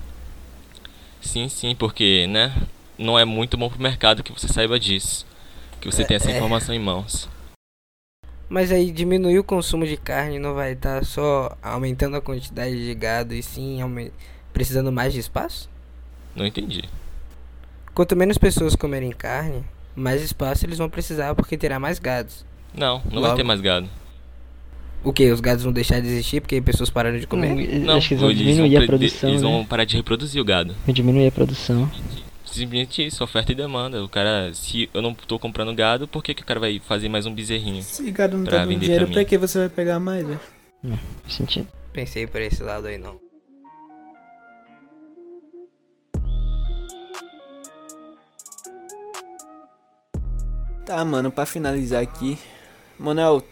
Sim, 1.20 1.48
sim, 1.48 1.74
porque, 1.74 2.26
né, 2.26 2.54
não 2.98 3.18
é 3.18 3.24
muito 3.24 3.56
bom 3.58 3.68
pro 3.68 3.80
mercado 3.80 4.22
que 4.22 4.32
você 4.32 4.48
saiba 4.48 4.80
disso, 4.80 5.26
que 5.80 5.90
você 5.90 6.02
é, 6.02 6.04
tenha 6.06 6.16
essa 6.16 6.30
é. 6.30 6.36
informação 6.36 6.74
é. 6.74 6.78
em 6.78 6.80
mãos. 6.80 7.28
Mas 8.50 8.72
aí 8.72 8.90
diminuir 8.90 9.38
o 9.38 9.44
consumo 9.44 9.86
de 9.86 9.96
carne 9.96 10.40
não 10.40 10.54
vai 10.54 10.72
estar 10.72 10.98
tá 10.98 11.04
só 11.04 11.56
aumentando 11.62 12.16
a 12.16 12.20
quantidade 12.20 12.84
de 12.84 12.94
gado 12.96 13.32
e 13.32 13.40
sim 13.44 13.78
precisando 14.52 14.90
mais 14.90 15.12
de 15.12 15.20
espaço? 15.20 15.70
Não 16.34 16.44
entendi. 16.44 16.82
Quanto 17.94 18.16
menos 18.16 18.36
pessoas 18.36 18.74
comerem 18.74 19.12
carne, 19.12 19.64
mais 19.94 20.20
espaço 20.20 20.66
eles 20.66 20.78
vão 20.78 20.90
precisar 20.90 21.32
porque 21.36 21.56
terá 21.56 21.78
mais 21.78 22.00
gados. 22.00 22.44
Não, 22.74 23.00
não 23.04 23.20
Logo, 23.20 23.26
vai 23.28 23.36
ter 23.36 23.44
mais 23.44 23.60
gado. 23.60 23.88
O 25.04 25.12
que? 25.12 25.30
Os 25.30 25.40
gados 25.40 25.62
vão 25.62 25.72
deixar 25.72 26.00
de 26.00 26.08
existir 26.08 26.40
porque 26.40 26.60
pessoas 26.60 26.90
pararam 26.90 27.20
de 27.20 27.28
comer? 27.28 27.78
Não, 27.78 27.86
não 27.86 27.96
acho 27.98 28.08
que 28.08 28.14
eles 28.14 28.22
vão 28.22 28.34
diminuir 28.34 28.76
a 28.76 28.86
produção. 28.86 29.30
Eles 29.30 29.42
vão 29.42 29.60
né? 29.60 29.66
parar 29.68 29.84
de 29.84 29.96
reproduzir 29.96 30.42
o 30.42 30.44
gado. 30.44 30.74
Vai 30.84 30.92
diminuir 30.92 31.28
a 31.28 31.32
produção 31.32 31.88
simplesmente 32.54 33.04
isso, 33.04 33.22
oferta 33.22 33.52
e 33.52 33.54
demanda. 33.54 34.02
O 34.02 34.08
cara, 34.08 34.52
se 34.54 34.88
eu 34.92 35.02
não 35.02 35.14
tô 35.14 35.38
comprando 35.38 35.74
gado, 35.74 36.08
por 36.08 36.22
que, 36.22 36.34
que 36.34 36.42
o 36.42 36.46
cara 36.46 36.60
vai 36.60 36.80
fazer 36.80 37.08
mais 37.08 37.26
um 37.26 37.34
bezerrinho? 37.34 37.82
Se 37.82 38.10
gado 38.10 38.36
não 38.36 38.44
tá 38.44 38.64
dando 38.64 38.78
dinheiro, 38.78 39.06
pra, 39.06 39.14
pra 39.14 39.24
que 39.24 39.38
você 39.38 39.58
vai 39.58 39.68
pegar 39.68 39.98
mais, 40.00 40.26
velho? 40.26 40.40
Não, 40.82 40.98
faz 41.22 41.34
sentido. 41.34 41.68
Pensei 41.92 42.26
por 42.26 42.40
esse 42.40 42.62
lado 42.62 42.86
aí 42.86 42.98
não. 42.98 43.20
Tá, 50.84 51.04
mano, 51.04 51.30
pra 51.30 51.46
finalizar 51.46 52.02
aqui. 52.02 52.38
Manuel, 52.98 53.42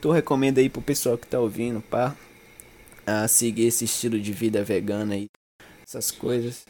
tu 0.00 0.10
recomenda 0.10 0.60
aí 0.60 0.68
pro 0.68 0.80
pessoal 0.80 1.18
que 1.18 1.26
tá 1.26 1.38
ouvindo, 1.38 1.80
pá, 1.80 2.16
a 3.06 3.28
seguir 3.28 3.66
esse 3.66 3.84
estilo 3.84 4.18
de 4.18 4.32
vida 4.32 4.64
vegana 4.64 5.14
aí, 5.14 5.26
essas 5.86 6.10
coisas. 6.10 6.64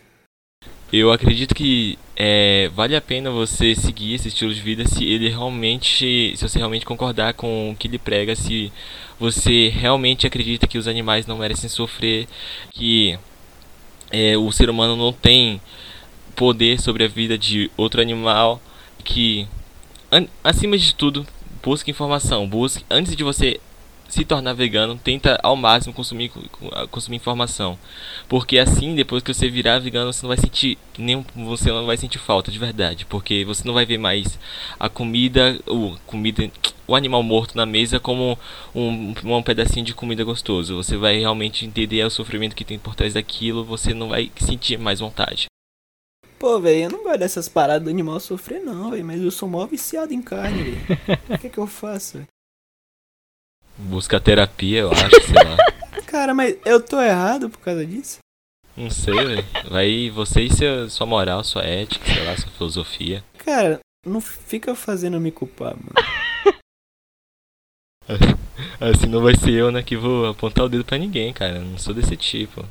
Eu 0.93 1.13
acredito 1.13 1.55
que 1.55 1.97
é, 2.17 2.69
vale 2.75 2.97
a 2.97 3.01
pena 3.01 3.31
você 3.31 3.77
seguir 3.77 4.15
esse 4.15 4.27
estilo 4.27 4.53
de 4.53 4.61
vida 4.61 4.85
se 4.89 5.05
ele 5.05 5.29
realmente, 5.29 6.37
se 6.37 6.49
você 6.49 6.59
realmente 6.59 6.85
concordar 6.85 7.33
com 7.35 7.71
o 7.71 7.77
que 7.77 7.87
ele 7.87 7.97
prega, 7.97 8.35
se 8.35 8.73
você 9.19 9.69
realmente 9.69 10.27
acredita 10.27 10.67
que 10.67 10.77
os 10.77 10.89
animais 10.89 11.29
não 11.29 11.39
merecem 11.39 11.69
sofrer, 11.69 12.27
que 12.73 13.17
é, 14.11 14.37
o 14.37 14.51
ser 14.51 14.69
humano 14.69 14.97
não 14.97 15.13
tem 15.13 15.61
poder 16.35 16.81
sobre 16.81 17.05
a 17.05 17.09
vida 17.09 17.39
de 17.39 17.71
outro 17.77 18.01
animal, 18.01 18.61
que 19.05 19.47
acima 20.43 20.77
de 20.77 20.93
tudo 20.93 21.25
busque 21.63 21.93
informação, 21.93 22.49
busque 22.49 22.85
antes 22.91 23.15
de 23.15 23.23
você 23.23 23.61
se 24.11 24.25
tornar 24.25 24.53
vegano, 24.53 24.99
tenta 25.03 25.39
ao 25.43 25.57
máximo 25.57 25.95
consumir, 25.95 26.31
consumir 26.91 27.17
informação. 27.17 27.79
Porque 28.29 28.59
assim, 28.59 28.95
depois 28.95 29.23
que 29.23 29.33
você 29.33 29.49
virar 29.49 29.79
vegano, 29.79 30.13
você 30.13 30.23
não 30.23 30.29
vai 30.29 30.37
sentir 30.37 30.77
nenhum, 30.99 31.25
você 31.37 31.71
não 31.71 31.87
vai 31.87 31.97
sentir 31.97 32.19
falta 32.19 32.51
de 32.51 32.59
verdade, 32.59 33.07
porque 33.07 33.45
você 33.45 33.67
não 33.67 33.73
vai 33.73 33.87
ver 33.87 33.99
mais 33.99 34.39
a 34.79 34.89
comida, 34.89 35.59
o 35.67 35.97
comida, 36.07 36.51
o 36.87 36.95
animal 36.97 37.23
morto 37.23 37.57
na 37.57 37.65
mesa 37.65 38.01
como 38.01 38.37
um, 38.75 39.15
um 39.25 39.43
pedacinho 39.43 39.87
de 39.87 39.95
comida 39.95 40.25
gostoso. 40.25 40.77
Você 40.77 40.97
vai 40.97 41.19
realmente 41.19 41.65
entender 41.65 42.05
o 42.05 42.11
sofrimento 42.11 42.57
que 42.57 42.65
tem 42.65 42.79
por 42.79 42.95
trás 42.95 43.15
daquilo, 43.15 43.65
você 43.65 43.95
não 43.95 44.09
vai 44.09 44.31
sentir 44.37 44.79
mais 44.79 44.99
vontade. 44.99 45.47
Pô, 46.39 46.59
velho, 46.59 46.85
eu 46.85 46.91
não 46.91 47.05
gosto 47.05 47.19
dessas 47.19 47.49
paradas 47.49 47.85
do 47.85 47.91
animal 47.91 48.19
sofrer 48.19 48.61
não, 48.61 48.91
velho, 48.91 49.05
mas 49.05 49.21
eu 49.21 49.31
sou 49.31 49.49
mó 49.49 49.67
viciado 49.67 50.15
em 50.15 50.23
carne, 50.23 50.63
velho. 50.63 51.21
O 51.29 51.39
que 51.39 51.51
que 51.51 51.59
eu 51.59 51.67
faço? 51.67 52.27
Busca 53.89 54.21
terapia, 54.21 54.81
eu 54.81 54.91
acho, 54.91 55.23
sei 55.23 55.35
lá. 55.35 55.57
Cara, 56.07 56.35
mas 56.35 56.57
eu 56.65 56.81
tô 56.83 57.01
errado 57.01 57.49
por 57.49 57.59
causa 57.59 57.85
disso? 57.87 58.19
Não 58.77 58.91
sei, 58.91 59.15
velho. 59.15 59.45
Vai 59.69 60.11
você 60.11 60.43
e 60.43 60.51
seu, 60.51 60.89
sua 60.91 61.07
moral, 61.07 61.43
sua 61.45 61.63
ética, 61.63 62.05
sei 62.05 62.25
lá, 62.25 62.37
sua 62.37 62.51
filosofia. 62.51 63.25
Cara, 63.39 63.81
não 64.07 64.21
fica 64.21 64.75
fazendo 64.75 65.21
me 65.21 65.31
culpar, 65.31 65.75
mano. 65.77 65.95
assim 68.81 69.07
não 69.07 69.23
vai 69.23 69.37
ser 69.37 69.53
eu, 69.53 69.71
né, 69.71 69.83
que 69.83 69.97
vou 69.97 70.27
apontar 70.27 70.65
o 70.65 70.69
dedo 70.69 70.85
pra 70.85 70.99
ninguém, 70.99 71.33
cara. 71.33 71.57
Eu 71.57 71.65
não 71.65 71.79
sou 71.79 71.95
desse 71.95 72.17
tipo. 72.17 72.65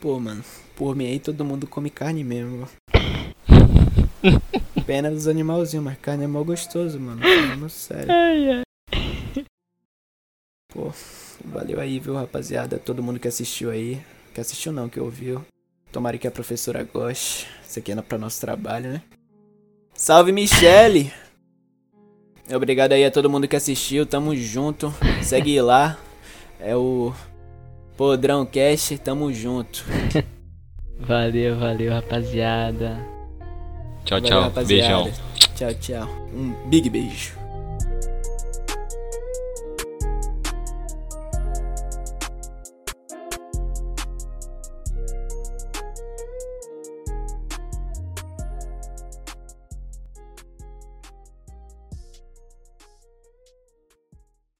Pô, 0.00 0.18
mano, 0.20 0.44
por 0.76 0.94
mim 0.94 1.06
aí 1.06 1.18
todo 1.18 1.44
mundo 1.44 1.66
come 1.66 1.90
carne 1.90 2.22
mesmo. 2.24 2.68
Pena 4.86 5.10
dos 5.10 5.26
animalzinhos, 5.26 5.84
mas 5.84 5.98
carne 5.98 6.24
é 6.24 6.26
mó 6.26 6.42
gostoso, 6.42 7.00
mano. 7.00 7.20
Falando 7.22 7.70
sério. 7.70 8.12
Ai, 8.12 8.50
ai. 8.50 8.62
Pô, 10.84 10.92
valeu 11.42 11.80
aí, 11.80 11.98
viu, 11.98 12.14
rapaziada? 12.14 12.76
Todo 12.76 13.02
mundo 13.02 13.18
que 13.18 13.26
assistiu 13.26 13.70
aí. 13.70 13.98
Que 14.34 14.40
assistiu 14.42 14.70
não, 14.70 14.86
que 14.86 15.00
ouviu. 15.00 15.42
Tomara 15.90 16.18
que 16.18 16.28
a 16.28 16.30
professora 16.30 16.84
goste. 16.84 17.46
Isso 17.66 17.78
aqui 17.78 17.92
é 17.92 18.02
pra 18.02 18.18
nosso 18.18 18.38
trabalho, 18.38 18.92
né? 18.92 19.02
Salve, 19.94 20.30
Michele! 20.30 21.10
Obrigado 22.54 22.92
aí 22.92 23.02
a 23.02 23.10
todo 23.10 23.30
mundo 23.30 23.48
que 23.48 23.56
assistiu. 23.56 24.04
Tamo 24.04 24.36
junto. 24.36 24.92
Segue 25.22 25.58
lá. 25.62 25.96
É 26.60 26.76
o 26.76 27.14
Podrão 27.96 28.44
Cast. 28.44 28.98
Tamo 28.98 29.32
junto. 29.32 29.86
valeu, 31.00 31.58
valeu, 31.58 31.92
rapaziada. 31.94 32.98
Tchau, 34.04 34.20
valeu, 34.20 34.28
tchau. 34.28 34.42
Rapaziada. 34.42 35.04
Beijão. 35.04 35.12
Tchau, 35.54 35.74
tchau. 35.74 36.08
Um 36.34 36.68
big 36.68 36.90
beijo. 36.90 37.43